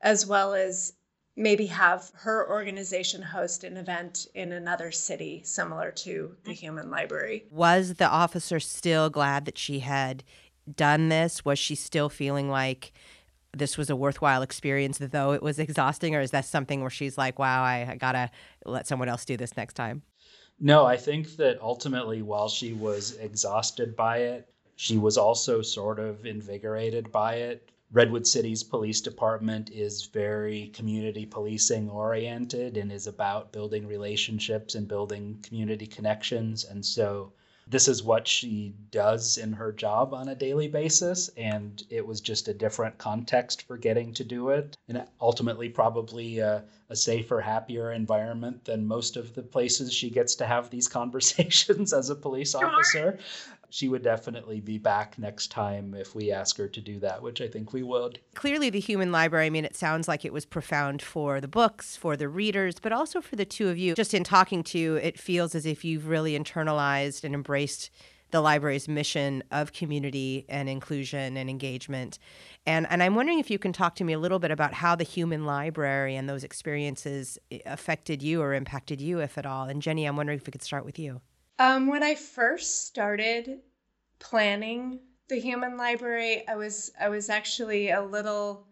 as 0.01 0.27
well 0.27 0.55
as 0.55 0.95
maybe 1.37 1.67
have 1.67 2.11
her 2.15 2.49
organization 2.49 3.23
host 3.23 3.65
an 3.65 3.77
event 3.77 4.27
in 4.35 4.53
another 4.53 4.91
city 4.91 5.41
similar 5.45 5.91
to 5.91 6.37
the 6.45 6.51
mm. 6.51 6.57
Human 6.57 6.91
Library. 6.91 7.47
Was 7.51 7.95
the 7.95 8.09
officer 8.09 8.61
still 8.61 9.09
glad 9.09 9.47
that 9.47 9.57
she 9.57 9.81
had 9.81 10.25
done 10.75 11.09
this? 11.09 11.45
Was 11.45 11.59
she 11.59 11.75
still 11.75 12.09
feeling 12.09 12.51
like 12.51 12.93
this 13.57 13.79
was 13.79 13.89
a 13.89 13.97
worthwhile 13.97 14.43
experience, 14.43 14.99
though 14.99 15.33
it 15.33 15.43
was 15.43 15.59
exhausting? 15.59 16.15
Or 16.15 16.21
is 16.21 16.33
that 16.33 16.45
something 16.45 16.81
where 16.81 16.91
she's 16.91 17.17
like, 17.17 17.39
wow, 17.39 17.63
I, 17.63 17.87
I 17.93 17.97
gotta 17.97 18.31
let 18.67 18.87
someone 18.87 19.09
else 19.09 19.25
do 19.25 19.37
this 19.37 19.57
next 19.57 19.75
time? 19.75 20.03
No, 20.65 20.87
I 20.87 20.97
think 20.97 21.35
that 21.39 21.61
ultimately, 21.61 22.23
while 22.23 22.49
she 22.49 22.73
was 22.73 23.17
exhausted 23.17 23.97
by 23.97 24.19
it, 24.19 24.49
she 24.77 24.97
was 24.97 25.19
also 25.19 25.61
sort 25.61 25.99
of 25.99 26.25
invigorated 26.25 27.11
by 27.11 27.35
it. 27.35 27.69
Redwood 27.91 28.29
City's 28.29 28.63
police 28.63 29.01
department 29.01 29.71
is 29.73 30.07
very 30.07 30.69
community 30.69 31.27
policing 31.27 31.91
oriented 31.91 32.77
and 32.77 32.93
is 32.93 33.09
about 33.09 33.53
building 33.53 33.89
relationships 33.89 34.77
and 34.77 34.87
building 34.87 35.41
community 35.43 35.89
connections. 35.89 36.63
And 36.65 36.87
so 36.87 37.33
this 37.67 37.89
is 37.89 38.03
what 38.03 38.27
she 38.29 38.75
does 38.91 39.39
in 39.39 39.53
her 39.53 39.73
job 39.73 40.13
on 40.13 40.29
a 40.29 40.35
daily 40.35 40.69
basis. 40.69 41.31
And 41.37 41.83
it 41.91 42.07
was 42.07 42.21
just 42.21 42.49
a 42.49 42.55
different 42.55 42.99
context 42.99 43.63
for 43.63 43.77
getting 43.77 44.13
to 44.15 44.25
do 44.25 44.51
it. 44.51 44.77
And 44.89 45.05
ultimately, 45.21 45.69
probably 45.69 46.39
a, 46.39 46.65
a 46.91 46.97
safer, 46.97 47.41
happier 47.41 47.93
environment 47.93 48.65
than 48.65 48.87
most 48.87 49.17
of 49.17 49.35
the 49.35 49.43
places 49.43 49.93
she 49.93 50.11
gets 50.11 50.35
to 50.37 50.47
have 50.47 50.71
these 50.71 50.89
conversations 51.01 51.93
as 51.93 52.11
a 52.11 52.15
police 52.15 52.55
officer. 52.55 53.19
She 53.73 53.89
would 53.89 54.03
definitely 54.03 54.61
be 54.61 54.77
back 54.77 55.19
next 55.19 55.51
time 55.51 55.95
if 55.95 56.15
we 56.15 56.31
ask 56.31 56.59
her 56.59 56.69
to 56.69 56.81
do 56.83 56.99
that, 56.99 57.23
which 57.23 57.41
I 57.41 57.49
think 57.49 57.73
we 57.73 57.83
would. 57.83 58.21
Clearly, 58.35 58.69
the 58.69 58.79
Human 58.79 59.11
Library, 59.11 59.47
I 59.47 59.51
mean, 59.51 59.65
it 59.65 59.75
sounds 59.75 60.07
like 60.07 60.27
it 60.27 60.33
was 60.33 60.45
profound 60.45 61.01
for 61.01 61.41
the 61.41 61.49
books, 61.49 61.97
for 61.97 62.15
the 62.15 62.29
readers, 62.29 62.79
but 62.79 62.93
also 62.93 63.23
for 63.23 63.35
the 63.35 63.47
two 63.47 63.71
of 63.71 63.79
you. 63.79 63.95
Just 63.95 64.13
in 64.13 64.25
talking 64.25 64.63
to 64.65 64.79
you, 64.79 64.97
it 64.97 65.19
feels 65.19 65.55
as 65.55 65.65
if 65.65 65.87
you've 65.87 66.07
really 66.07 66.39
internalized 66.39 67.25
and 67.25 67.35
embraced 67.35 67.89
the 68.31 68.43
library's 68.43 68.89
mission 68.89 69.43
of 69.51 69.73
community 69.73 70.45
and 70.51 70.69
inclusion 70.69 71.39
and 71.39 71.49
engagement. 71.49 72.19
And, 72.67 72.87
and 72.91 73.03
I'm 73.03 73.15
wondering 73.15 73.39
if 73.39 73.51
you 73.51 73.59
can 73.59 73.73
talk 73.73 73.95
to 73.97 74.05
me 74.05 74.13
a 74.13 74.19
little 74.19 74.39
bit 74.39 74.51
about 74.51 74.75
how 74.75 74.97
the 74.97 75.05
human 75.05 75.47
library 75.47 76.15
and 76.15 76.29
those 76.29 76.45
experiences 76.45 77.39
eh, 77.51 77.61
affected 77.65 78.23
you 78.23 78.43
or 78.43 78.53
impacted 78.53 79.01
you, 79.01 79.21
if 79.21 79.39
at 79.39 79.47
all. 79.47 79.65
And 79.65 79.81
Jenny, 79.81 80.05
I'm 80.05 80.17
wondering 80.17 80.39
if 80.39 80.47
we 80.47 80.51
could 80.51 80.63
start 80.63 80.85
with 80.85 80.99
you. 80.99 81.23
Um, 81.59 81.87
when 81.87 82.03
I 82.03 82.15
first 82.15 82.87
started 82.87 83.61
planning 84.19 85.01
the 85.29 85.41
human 85.41 85.77
library, 85.77 86.47
I 86.49 86.57
was 86.57 86.93
I 87.01 87.09
was 87.09 87.29
actually 87.29 87.91
a 87.91 88.03
little 88.03 88.67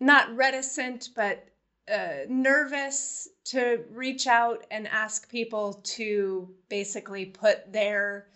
not 0.00 0.34
reticent, 0.36 1.10
but 1.14 1.48
uh, 1.92 2.26
nervous 2.28 3.28
to 3.44 3.84
reach 3.90 4.26
out 4.26 4.66
and 4.70 4.88
ask 4.88 5.30
people 5.30 5.74
to 5.84 6.54
basically 6.68 7.26
put 7.26 7.72
their 7.72 8.26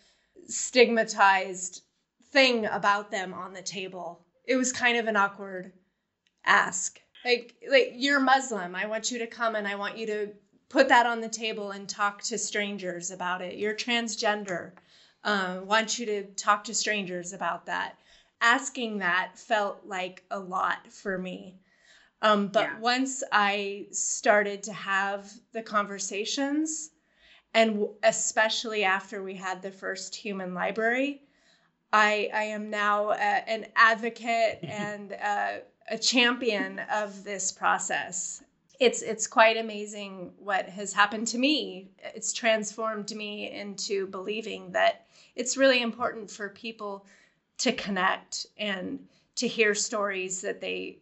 stigmatized 0.46 1.82
thing 2.30 2.66
about 2.66 3.10
them 3.10 3.32
on 3.34 3.52
the 3.52 3.62
table. 3.62 4.24
It 4.46 4.56
was 4.56 4.72
kind 4.72 4.98
of 4.98 5.06
an 5.06 5.16
awkward 5.16 5.72
ask. 6.44 7.00
Like 7.24 7.56
like 7.70 7.92
you're 7.96 8.20
Muslim. 8.20 8.74
I 8.74 8.86
want 8.86 9.10
you 9.10 9.18
to 9.18 9.26
come 9.26 9.54
and 9.54 9.66
I 9.66 9.74
want 9.74 9.98
you 9.98 10.06
to 10.06 10.28
put 10.68 10.88
that 10.88 11.06
on 11.06 11.20
the 11.20 11.28
table 11.28 11.70
and 11.70 11.88
talk 11.88 12.22
to 12.22 12.38
strangers 12.38 13.10
about 13.10 13.42
it. 13.42 13.58
You're 13.58 13.74
transgender. 13.74 14.72
Uh, 15.24 15.60
want 15.64 15.98
you 15.98 16.06
to 16.06 16.24
talk 16.34 16.64
to 16.64 16.74
strangers 16.74 17.32
about 17.32 17.66
that. 17.66 17.98
Asking 18.40 18.98
that 18.98 19.38
felt 19.38 19.80
like 19.86 20.22
a 20.30 20.38
lot 20.38 20.90
for 20.90 21.18
me. 21.18 21.56
Um, 22.20 22.48
but 22.48 22.64
yeah. 22.64 22.78
once 22.78 23.22
I 23.32 23.86
started 23.92 24.62
to 24.64 24.72
have 24.72 25.32
the 25.52 25.62
conversations, 25.62 26.90
and 27.54 27.86
especially 28.02 28.84
after 28.84 29.22
we 29.22 29.34
had 29.34 29.62
the 29.62 29.70
first 29.70 30.14
human 30.14 30.54
library, 30.54 31.22
I, 31.92 32.30
I 32.34 32.42
am 32.44 32.70
now 32.70 33.10
a, 33.10 33.14
an 33.48 33.66
advocate 33.74 34.60
and 34.62 35.12
a, 35.12 35.62
a 35.90 35.98
champion 35.98 36.80
of 36.92 37.24
this 37.24 37.50
process 37.50 38.42
it's 38.78 39.02
it's 39.02 39.26
quite 39.26 39.56
amazing 39.56 40.32
what 40.38 40.68
has 40.68 40.92
happened 40.92 41.26
to 41.28 41.38
me. 41.38 41.88
It's 42.14 42.32
transformed 42.32 43.14
me 43.14 43.50
into 43.50 44.06
believing 44.06 44.72
that 44.72 45.06
it's 45.34 45.56
really 45.56 45.82
important 45.82 46.30
for 46.30 46.48
people 46.48 47.04
to 47.58 47.72
connect 47.72 48.46
and 48.56 49.00
to 49.36 49.48
hear 49.48 49.74
stories 49.74 50.40
that 50.42 50.60
they 50.60 50.98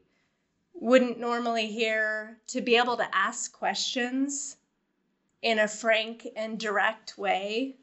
wouldn't 0.75 1.19
normally 1.19 1.67
hear, 1.67 2.39
to 2.49 2.61
be 2.61 2.77
able 2.77 2.97
to 2.97 3.15
ask 3.15 3.53
questions 3.53 4.57
in 5.43 5.59
a 5.59 5.69
frank 5.69 6.27
and 6.37 6.59
direct 6.59 7.17
way 7.17 7.77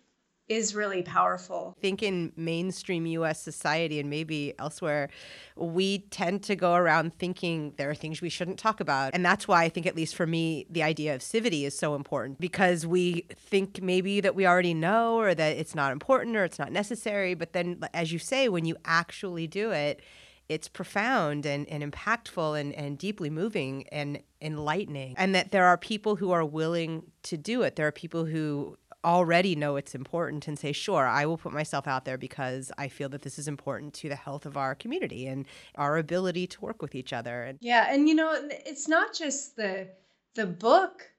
is 0.49 0.75
really 0.75 1.03
powerful. 1.03 1.73
I 1.77 1.81
think 1.81 2.03
in 2.03 2.33
mainstream 2.35 3.05
US 3.05 3.41
society 3.41 3.99
and 3.99 4.09
maybe 4.09 4.53
elsewhere, 4.59 5.09
we 5.55 5.99
tend 5.99 6.43
to 6.43 6.55
go 6.55 6.73
around 6.73 7.17
thinking 7.17 7.73
there 7.77 7.89
are 7.89 7.95
things 7.95 8.21
we 8.21 8.29
shouldn't 8.29 8.59
talk 8.59 8.79
about. 8.79 9.13
And 9.13 9.25
that's 9.25 9.47
why 9.47 9.63
I 9.63 9.69
think, 9.69 9.85
at 9.85 9.95
least 9.95 10.15
for 10.15 10.27
me, 10.27 10.65
the 10.69 10.83
idea 10.83 11.15
of 11.15 11.21
civility 11.21 11.65
is 11.65 11.77
so 11.77 11.95
important 11.95 12.39
because 12.39 12.85
we 12.85 13.25
think 13.35 13.81
maybe 13.81 14.19
that 14.21 14.35
we 14.35 14.45
already 14.45 14.73
know 14.73 15.17
or 15.17 15.33
that 15.33 15.57
it's 15.57 15.75
not 15.75 15.91
important 15.91 16.35
or 16.35 16.43
it's 16.43 16.59
not 16.59 16.71
necessary. 16.71 17.33
But 17.33 17.53
then, 17.53 17.79
as 17.93 18.11
you 18.11 18.19
say, 18.19 18.49
when 18.49 18.65
you 18.65 18.75
actually 18.85 19.47
do 19.47 19.71
it, 19.71 20.01
it's 20.49 20.67
profound 20.67 21.45
and, 21.45 21.67
and 21.69 21.89
impactful 21.89 22.59
and, 22.59 22.73
and 22.73 22.97
deeply 22.97 23.29
moving 23.29 23.87
and 23.89 24.21
enlightening. 24.41 25.15
And 25.17 25.33
that 25.35 25.51
there 25.51 25.65
are 25.65 25.77
people 25.77 26.17
who 26.17 26.31
are 26.31 26.43
willing 26.43 27.03
to 27.23 27.37
do 27.37 27.61
it. 27.61 27.75
There 27.75 27.87
are 27.87 27.93
people 27.93 28.25
who 28.25 28.77
already 29.03 29.55
know 29.55 29.75
it's 29.75 29.95
important 29.95 30.47
and 30.47 30.57
say, 30.57 30.71
sure, 30.71 31.07
I 31.07 31.25
will 31.25 31.37
put 31.37 31.53
myself 31.53 31.87
out 31.87 32.05
there 32.05 32.17
because 32.17 32.71
I 32.77 32.87
feel 32.87 33.09
that 33.09 33.21
this 33.21 33.37
is 33.37 33.47
important 33.47 33.93
to 33.95 34.09
the 34.09 34.15
health 34.15 34.45
of 34.45 34.57
our 34.57 34.75
community 34.75 35.27
and 35.27 35.45
our 35.75 35.97
ability 35.97 36.47
to 36.47 36.61
work 36.61 36.81
with 36.81 36.95
each 36.95 37.13
other. 37.13 37.43
And 37.43 37.57
yeah, 37.61 37.87
and 37.89 38.07
you 38.07 38.15
know, 38.15 38.33
it's 38.49 38.87
not 38.87 39.13
just 39.13 39.55
the 39.55 39.89
the 40.35 40.45
book 40.45 41.09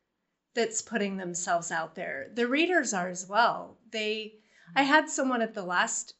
that's 0.54 0.82
putting 0.82 1.16
themselves 1.16 1.70
out 1.70 1.94
there. 1.94 2.28
The 2.34 2.46
readers 2.46 2.94
are 2.94 3.08
as 3.08 3.28
well. 3.28 3.78
They 3.90 4.34
I 4.74 4.82
had 4.82 5.08
someone 5.08 5.42
at 5.42 5.54
the 5.54 5.62
last 5.62 6.14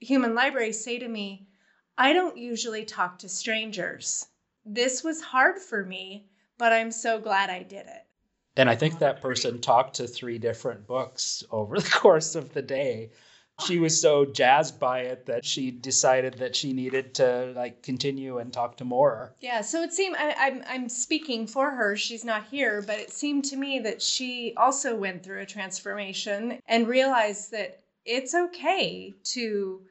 human 0.00 0.34
library 0.34 0.72
say 0.72 0.98
to 0.98 1.08
me, 1.08 1.48
I 1.96 2.12
don't 2.12 2.36
usually 2.36 2.84
talk 2.84 3.18
to 3.18 3.28
strangers. 3.28 4.26
This 4.64 5.02
was 5.02 5.20
hard 5.20 5.58
for 5.58 5.84
me, 5.84 6.28
but 6.58 6.72
I'm 6.72 6.90
so 6.90 7.20
glad 7.20 7.50
I 7.50 7.62
did 7.62 7.86
it. 7.86 8.07
And 8.58 8.68
I 8.68 8.74
think 8.74 8.98
that 8.98 9.20
person 9.20 9.60
talked 9.60 9.94
to 9.96 10.08
three 10.08 10.38
different 10.38 10.84
books 10.88 11.44
over 11.52 11.78
the 11.78 11.90
course 11.94 12.34
of 12.34 12.52
the 12.52 12.62
day. 12.62 13.10
She 13.64 13.78
was 13.78 14.00
so 14.00 14.24
jazzed 14.24 14.80
by 14.80 15.00
it 15.00 15.26
that 15.26 15.44
she 15.44 15.70
decided 15.70 16.34
that 16.38 16.56
she 16.56 16.72
needed 16.72 17.14
to 17.14 17.52
like 17.56 17.82
continue 17.82 18.38
and 18.38 18.52
talk 18.52 18.76
to 18.78 18.84
more. 18.84 19.34
Yeah, 19.40 19.60
so 19.60 19.82
it 19.82 19.92
seemed 19.92 20.16
I, 20.16 20.34
I'm 20.38 20.64
I'm 20.68 20.88
speaking 20.88 21.46
for 21.46 21.70
her. 21.70 21.96
She's 21.96 22.24
not 22.24 22.46
here, 22.46 22.82
but 22.82 22.98
it 22.98 23.12
seemed 23.12 23.44
to 23.46 23.56
me 23.56 23.78
that 23.80 24.02
she 24.02 24.54
also 24.56 24.96
went 24.96 25.22
through 25.22 25.40
a 25.40 25.46
transformation 25.46 26.60
and 26.66 26.88
realized 26.88 27.52
that 27.52 27.80
it's 28.04 28.34
okay 28.34 29.14
to 29.34 29.82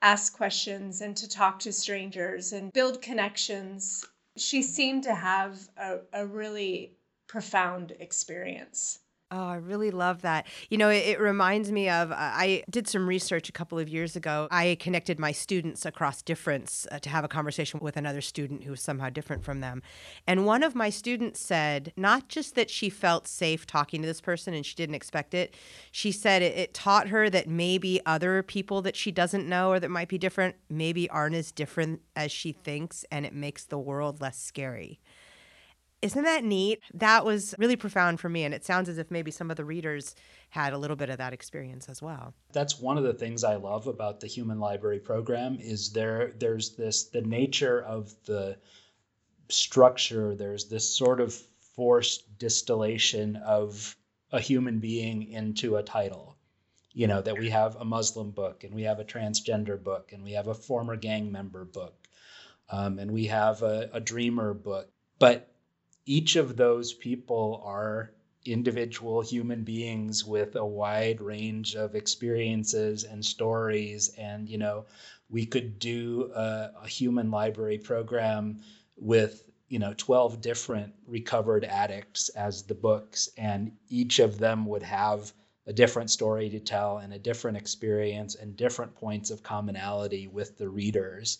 ask 0.00 0.36
questions 0.36 1.00
and 1.00 1.16
to 1.16 1.28
talk 1.28 1.60
to 1.60 1.72
strangers 1.72 2.52
and 2.52 2.72
build 2.72 3.02
connections. 3.02 4.04
She 4.36 4.62
seemed 4.62 5.04
to 5.04 5.14
have 5.14 5.58
a, 5.76 5.98
a 6.12 6.26
really 6.26 6.96
profound 7.32 7.94
experience. 7.98 8.98
Oh, 9.30 9.46
I 9.46 9.56
really 9.56 9.90
love 9.90 10.20
that. 10.20 10.46
You 10.68 10.76
know, 10.76 10.90
it, 10.90 11.06
it 11.06 11.18
reminds 11.18 11.72
me 11.72 11.88
of 11.88 12.12
uh, 12.12 12.16
I 12.18 12.64
did 12.68 12.86
some 12.86 13.08
research 13.08 13.48
a 13.48 13.52
couple 13.52 13.78
of 13.78 13.88
years 13.88 14.14
ago. 14.14 14.46
I 14.50 14.76
connected 14.78 15.18
my 15.18 15.32
students 15.32 15.86
across 15.86 16.20
difference 16.20 16.86
uh, 16.92 16.98
to 16.98 17.08
have 17.08 17.24
a 17.24 17.28
conversation 17.28 17.80
with 17.80 17.96
another 17.96 18.20
student 18.20 18.64
who 18.64 18.72
was 18.72 18.82
somehow 18.82 19.08
different 19.08 19.42
from 19.42 19.60
them. 19.60 19.80
And 20.26 20.44
one 20.44 20.62
of 20.62 20.74
my 20.74 20.90
students 20.90 21.40
said, 21.40 21.94
not 21.96 22.28
just 22.28 22.54
that 22.56 22.68
she 22.68 22.90
felt 22.90 23.26
safe 23.26 23.66
talking 23.66 24.02
to 24.02 24.06
this 24.06 24.20
person 24.20 24.52
and 24.52 24.66
she 24.66 24.74
didn't 24.74 24.96
expect 24.96 25.32
it, 25.32 25.56
she 25.90 26.12
said 26.12 26.42
it, 26.42 26.54
it 26.54 26.74
taught 26.74 27.08
her 27.08 27.30
that 27.30 27.48
maybe 27.48 27.98
other 28.04 28.42
people 28.42 28.82
that 28.82 28.96
she 28.96 29.10
doesn't 29.10 29.48
know 29.48 29.70
or 29.70 29.80
that 29.80 29.90
might 29.90 30.08
be 30.08 30.18
different 30.18 30.56
maybe 30.68 31.08
aren't 31.08 31.36
as 31.36 31.50
different 31.50 32.02
as 32.14 32.30
she 32.30 32.52
thinks, 32.52 33.06
and 33.10 33.24
it 33.24 33.32
makes 33.32 33.64
the 33.64 33.78
world 33.78 34.20
less 34.20 34.38
scary. 34.38 35.00
Isn't 36.02 36.24
that 36.24 36.42
neat? 36.42 36.80
That 36.94 37.24
was 37.24 37.54
really 37.58 37.76
profound 37.76 38.18
for 38.18 38.28
me. 38.28 38.42
And 38.42 38.52
it 38.52 38.64
sounds 38.64 38.88
as 38.88 38.98
if 38.98 39.08
maybe 39.12 39.30
some 39.30 39.52
of 39.52 39.56
the 39.56 39.64
readers 39.64 40.16
had 40.50 40.72
a 40.72 40.78
little 40.78 40.96
bit 40.96 41.10
of 41.10 41.18
that 41.18 41.32
experience 41.32 41.88
as 41.88 42.02
well. 42.02 42.34
That's 42.52 42.80
one 42.80 42.98
of 42.98 43.04
the 43.04 43.14
things 43.14 43.44
I 43.44 43.54
love 43.54 43.86
about 43.86 44.18
the 44.18 44.26
Human 44.26 44.58
Library 44.58 44.98
program 44.98 45.58
is 45.60 45.92
there 45.92 46.32
there's 46.38 46.70
this 46.70 47.04
the 47.04 47.22
nature 47.22 47.82
of 47.82 48.12
the 48.24 48.58
structure, 49.48 50.34
there's 50.34 50.68
this 50.68 50.88
sort 50.88 51.20
of 51.20 51.34
forced 51.76 52.36
distillation 52.36 53.36
of 53.36 53.96
a 54.32 54.40
human 54.40 54.80
being 54.80 55.30
into 55.30 55.76
a 55.76 55.82
title. 55.82 56.36
You 56.94 57.06
know, 57.06 57.22
that 57.22 57.38
we 57.38 57.48
have 57.48 57.76
a 57.76 57.84
Muslim 57.84 58.32
book 58.32 58.64
and 58.64 58.74
we 58.74 58.82
have 58.82 58.98
a 58.98 59.04
transgender 59.04 59.82
book 59.82 60.12
and 60.12 60.22
we 60.22 60.32
have 60.32 60.48
a 60.48 60.54
former 60.54 60.96
gang 60.96 61.32
member 61.32 61.64
book 61.64 61.94
um, 62.68 62.98
and 62.98 63.10
we 63.10 63.26
have 63.26 63.62
a, 63.62 63.88
a 63.92 64.00
dreamer 64.00 64.52
book. 64.52 64.90
But 65.18 65.51
each 66.04 66.36
of 66.36 66.56
those 66.56 66.92
people 66.92 67.62
are 67.64 68.12
individual 68.44 69.20
human 69.20 69.62
beings 69.62 70.24
with 70.24 70.56
a 70.56 70.66
wide 70.66 71.20
range 71.20 71.76
of 71.76 71.94
experiences 71.94 73.04
and 73.04 73.24
stories. 73.24 74.12
And 74.18 74.48
you 74.48 74.58
know 74.58 74.86
we 75.30 75.46
could 75.46 75.78
do 75.78 76.30
a, 76.34 76.70
a, 76.82 76.88
human 76.88 77.30
library 77.30 77.78
program 77.78 78.60
with 78.96 79.44
you 79.68 79.78
know 79.78 79.94
12 79.96 80.40
different 80.40 80.92
recovered 81.06 81.64
addicts 81.64 82.28
as 82.30 82.64
the 82.64 82.74
books. 82.74 83.30
And 83.38 83.72
each 83.88 84.18
of 84.18 84.38
them 84.38 84.66
would 84.66 84.82
have 84.82 85.32
a 85.66 85.72
different 85.72 86.10
story 86.10 86.50
to 86.50 86.58
tell 86.58 86.98
and 86.98 87.12
a 87.12 87.18
different 87.18 87.56
experience 87.56 88.34
and 88.34 88.56
different 88.56 88.94
points 88.94 89.30
of 89.30 89.42
commonality 89.42 90.26
with 90.26 90.58
the 90.58 90.68
readers. 90.68 91.38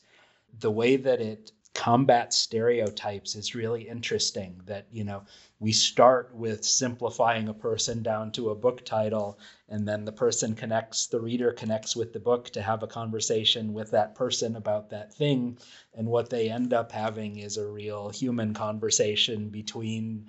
The 0.61 0.71
way 0.71 0.97
that 0.97 1.21
it 1.21 1.51
combat 1.75 2.35
stereotypes 2.35 3.35
is 3.35 3.55
really 3.55 3.89
interesting 3.89 4.61
that 4.67 4.87
you 4.93 5.05
know 5.05 5.23
we 5.59 5.73
start 5.73 6.35
with 6.35 6.65
simplifying 6.65 7.49
a 7.49 7.55
person 7.55 8.03
down 8.03 8.33
to 8.33 8.51
a 8.51 8.55
book 8.55 8.85
title 8.85 9.39
and 9.69 9.89
then 9.89 10.05
the 10.05 10.13
person 10.13 10.55
connects 10.55 11.07
the 11.07 11.21
reader 11.21 11.53
connects 11.53 11.97
with 11.97 12.13
the 12.13 12.21
book 12.21 12.51
to 12.51 12.61
have 12.61 12.83
a 12.83 12.87
conversation 12.87 13.73
with 13.73 13.91
that 13.93 14.15
person 14.15 14.57
about 14.57 14.91
that 14.91 15.15
thing. 15.15 15.57
And 15.95 16.09
what 16.09 16.29
they 16.29 16.51
end 16.51 16.75
up 16.75 16.93
having 16.93 17.39
is 17.39 17.57
a 17.57 17.67
real 17.67 18.11
human 18.11 18.53
conversation 18.53 19.49
between 19.49 20.27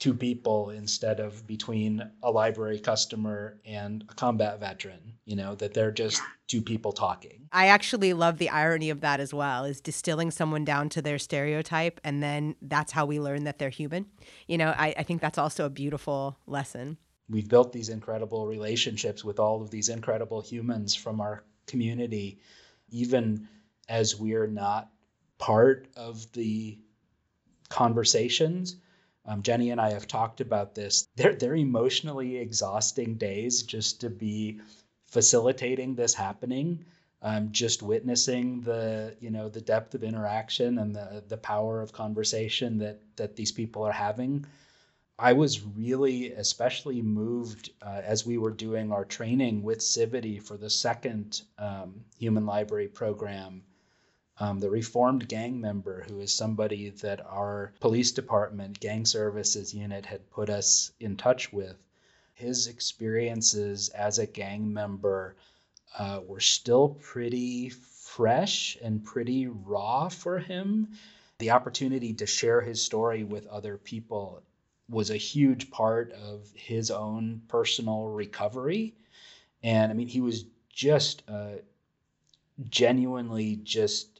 two 0.00 0.14
people 0.14 0.70
instead 0.70 1.20
of 1.20 1.46
between 1.46 2.02
a 2.22 2.30
library 2.30 2.80
customer 2.80 3.60
and 3.66 4.02
a 4.08 4.14
combat 4.14 4.58
veteran 4.58 5.10
you 5.26 5.36
know 5.36 5.54
that 5.54 5.74
they're 5.74 5.92
just 5.92 6.20
two 6.48 6.60
people 6.60 6.90
talking. 6.90 7.46
I 7.52 7.68
actually 7.68 8.14
love 8.14 8.38
the 8.38 8.48
irony 8.48 8.90
of 8.90 9.02
that 9.02 9.20
as 9.20 9.32
well 9.32 9.64
is 9.64 9.80
distilling 9.80 10.32
someone 10.32 10.64
down 10.64 10.88
to 10.88 11.02
their 11.02 11.18
stereotype 11.18 12.00
and 12.02 12.20
then 12.20 12.56
that's 12.62 12.90
how 12.90 13.06
we 13.06 13.20
learn 13.20 13.44
that 13.44 13.60
they're 13.60 13.70
human. 13.70 14.06
You 14.48 14.58
know 14.58 14.74
i, 14.76 14.92
I 14.98 15.02
think 15.04 15.20
that's 15.20 15.38
also 15.38 15.66
a 15.66 15.70
beautiful 15.70 16.36
lesson. 16.46 16.96
We've 17.28 17.48
built 17.48 17.72
these 17.72 17.90
incredible 17.90 18.48
relationships 18.48 19.24
with 19.24 19.38
all 19.38 19.62
of 19.62 19.70
these 19.70 19.88
incredible 19.88 20.40
humans 20.40 20.96
from 20.96 21.20
our 21.20 21.44
community 21.66 22.40
even 22.88 23.46
as 23.88 24.18
we're 24.18 24.48
not 24.48 24.90
part 25.38 25.86
of 25.94 26.30
the 26.32 26.78
conversations 27.68 28.76
um, 29.30 29.42
Jenny 29.42 29.70
and 29.70 29.80
I 29.80 29.92
have 29.92 30.08
talked 30.08 30.40
about 30.40 30.74
this. 30.74 31.06
They're 31.14 31.36
they're 31.36 31.54
emotionally 31.54 32.36
exhausting 32.36 33.14
days 33.14 33.62
just 33.62 34.00
to 34.00 34.10
be 34.10 34.60
facilitating 35.06 35.94
this 35.94 36.14
happening. 36.14 36.84
Um, 37.22 37.52
just 37.52 37.82
witnessing 37.82 38.62
the 38.62 39.16
you 39.20 39.30
know 39.30 39.48
the 39.48 39.60
depth 39.60 39.94
of 39.94 40.02
interaction 40.02 40.78
and 40.78 40.96
the 40.96 41.22
the 41.28 41.36
power 41.36 41.80
of 41.80 41.92
conversation 41.92 42.78
that 42.78 43.00
that 43.16 43.36
these 43.36 43.52
people 43.52 43.84
are 43.84 43.92
having. 43.92 44.46
I 45.16 45.34
was 45.34 45.62
really 45.62 46.32
especially 46.32 47.00
moved 47.00 47.70
uh, 47.82 48.00
as 48.02 48.26
we 48.26 48.38
were 48.38 48.50
doing 48.50 48.90
our 48.90 49.04
training 49.04 49.62
with 49.62 49.78
Civity 49.78 50.42
for 50.42 50.56
the 50.56 50.70
second 50.70 51.42
um, 51.58 52.04
Human 52.18 52.46
Library 52.46 52.88
program 52.88 53.62
um, 54.40 54.58
the 54.58 54.70
reformed 54.70 55.28
gang 55.28 55.60
member, 55.60 56.02
who 56.08 56.18
is 56.20 56.32
somebody 56.32 56.88
that 56.88 57.20
our 57.26 57.72
police 57.78 58.12
department 58.12 58.80
gang 58.80 59.04
services 59.04 59.74
unit 59.74 60.06
had 60.06 60.30
put 60.30 60.48
us 60.48 60.92
in 60.98 61.16
touch 61.16 61.52
with, 61.52 61.76
his 62.34 62.66
experiences 62.66 63.90
as 63.90 64.18
a 64.18 64.26
gang 64.26 64.72
member 64.72 65.36
uh, 65.98 66.20
were 66.26 66.40
still 66.40 66.88
pretty 66.88 67.68
fresh 67.68 68.78
and 68.82 69.04
pretty 69.04 69.46
raw 69.46 70.08
for 70.08 70.38
him. 70.38 70.88
The 71.38 71.50
opportunity 71.50 72.14
to 72.14 72.26
share 72.26 72.62
his 72.62 72.82
story 72.82 73.24
with 73.24 73.46
other 73.46 73.76
people 73.76 74.42
was 74.88 75.10
a 75.10 75.16
huge 75.16 75.70
part 75.70 76.12
of 76.12 76.50
his 76.54 76.90
own 76.90 77.42
personal 77.46 78.06
recovery. 78.06 78.94
And 79.62 79.92
I 79.92 79.94
mean, 79.94 80.08
he 80.08 80.22
was 80.22 80.46
just 80.72 81.22
uh, 81.28 81.56
genuinely 82.70 83.56
just 83.62 84.19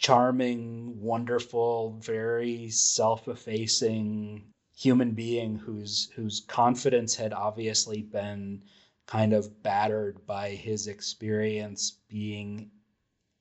charming, 0.00 1.00
wonderful, 1.00 1.98
very 2.00 2.68
self-effacing 2.70 4.44
human 4.76 5.10
being 5.10 5.56
whose 5.56 6.08
whose 6.14 6.40
confidence 6.46 7.16
had 7.16 7.32
obviously 7.32 8.02
been 8.02 8.62
kind 9.06 9.32
of 9.32 9.62
battered 9.62 10.24
by 10.26 10.50
his 10.50 10.86
experience 10.86 11.98
being 12.08 12.70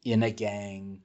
in 0.04 0.24
a 0.24 0.32
gang 0.32 1.00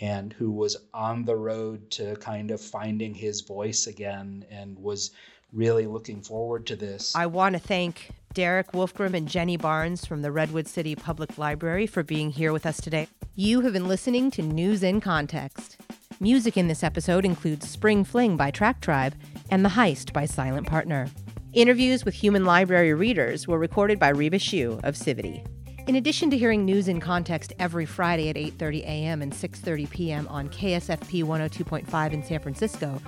and 0.00 0.32
who 0.32 0.50
was 0.50 0.76
on 0.94 1.24
the 1.24 1.36
road 1.36 1.90
to 1.90 2.14
kind 2.16 2.50
of 2.50 2.60
finding 2.60 3.12
his 3.12 3.40
voice 3.42 3.86
again 3.86 4.44
and 4.50 4.78
was 4.78 5.10
really 5.52 5.86
looking 5.86 6.22
forward 6.22 6.66
to 6.66 6.76
this. 6.76 7.14
I 7.16 7.26
want 7.26 7.54
to 7.54 7.58
thank 7.58 8.10
Derek 8.34 8.72
Wolfgram 8.72 9.14
and 9.14 9.28
Jenny 9.28 9.56
Barnes 9.56 10.04
from 10.04 10.22
the 10.22 10.30
Redwood 10.30 10.68
City 10.68 10.94
Public 10.94 11.38
Library 11.38 11.86
for 11.86 12.02
being 12.02 12.30
here 12.30 12.52
with 12.52 12.66
us 12.66 12.80
today. 12.80 13.08
You 13.34 13.62
have 13.62 13.72
been 13.72 13.88
listening 13.88 14.30
to 14.32 14.42
News 14.42 14.82
in 14.82 15.00
Context. 15.00 15.76
Music 16.20 16.56
in 16.56 16.68
this 16.68 16.82
episode 16.82 17.24
includes 17.24 17.68
Spring 17.68 18.04
Fling 18.04 18.36
by 18.36 18.50
Track 18.50 18.80
Tribe 18.80 19.14
and 19.50 19.64
The 19.64 19.70
Heist 19.70 20.12
by 20.12 20.26
Silent 20.26 20.66
Partner. 20.66 21.08
Interviews 21.52 22.04
with 22.04 22.14
human 22.14 22.44
library 22.44 22.92
readers 22.94 23.48
were 23.48 23.58
recorded 23.58 23.98
by 23.98 24.10
Reba 24.10 24.38
Shu 24.38 24.78
of 24.84 24.94
Civity. 24.94 25.44
In 25.86 25.96
addition 25.96 26.28
to 26.30 26.36
hearing 26.36 26.64
news 26.64 26.86
in 26.86 27.00
context 27.00 27.54
every 27.58 27.86
Friday 27.86 28.28
at 28.28 28.36
8:30 28.36 28.82
a.m. 28.82 29.22
and 29.22 29.32
6:30 29.32 29.88
p.m. 29.88 30.28
on 30.28 30.50
KSFP 30.50 31.24
102.5 31.24 32.12
in 32.12 32.22
San 32.22 32.40
Francisco, 32.40 33.00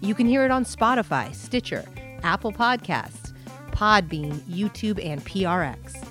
you 0.00 0.14
can 0.14 0.26
hear 0.26 0.44
it 0.44 0.50
on 0.50 0.64
Spotify, 0.64 1.34
Stitcher, 1.34 1.84
Apple 2.22 2.52
Podcasts, 2.52 3.31
Podbean, 3.72 4.34
YouTube, 4.42 5.04
and 5.04 5.24
PRX. 5.24 6.08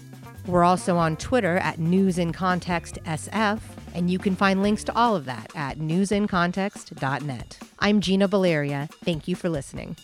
We're 0.47 0.63
also 0.63 0.97
on 0.97 1.17
Twitter 1.17 1.57
at 1.57 1.79
News 1.79 2.17
in 2.17 2.33
Context 2.33 2.97
SF, 3.05 3.61
and 3.93 4.09
you 4.09 4.19
can 4.19 4.35
find 4.35 4.61
links 4.61 4.83
to 4.85 4.95
all 4.95 5.15
of 5.15 5.25
that 5.25 5.51
at 5.55 5.77
newsincontext.net. 5.77 7.59
I'm 7.79 8.01
Gina 8.01 8.27
Baleria. 8.27 8.89
Thank 9.05 9.27
you 9.27 9.35
for 9.35 9.49
listening. 9.49 9.95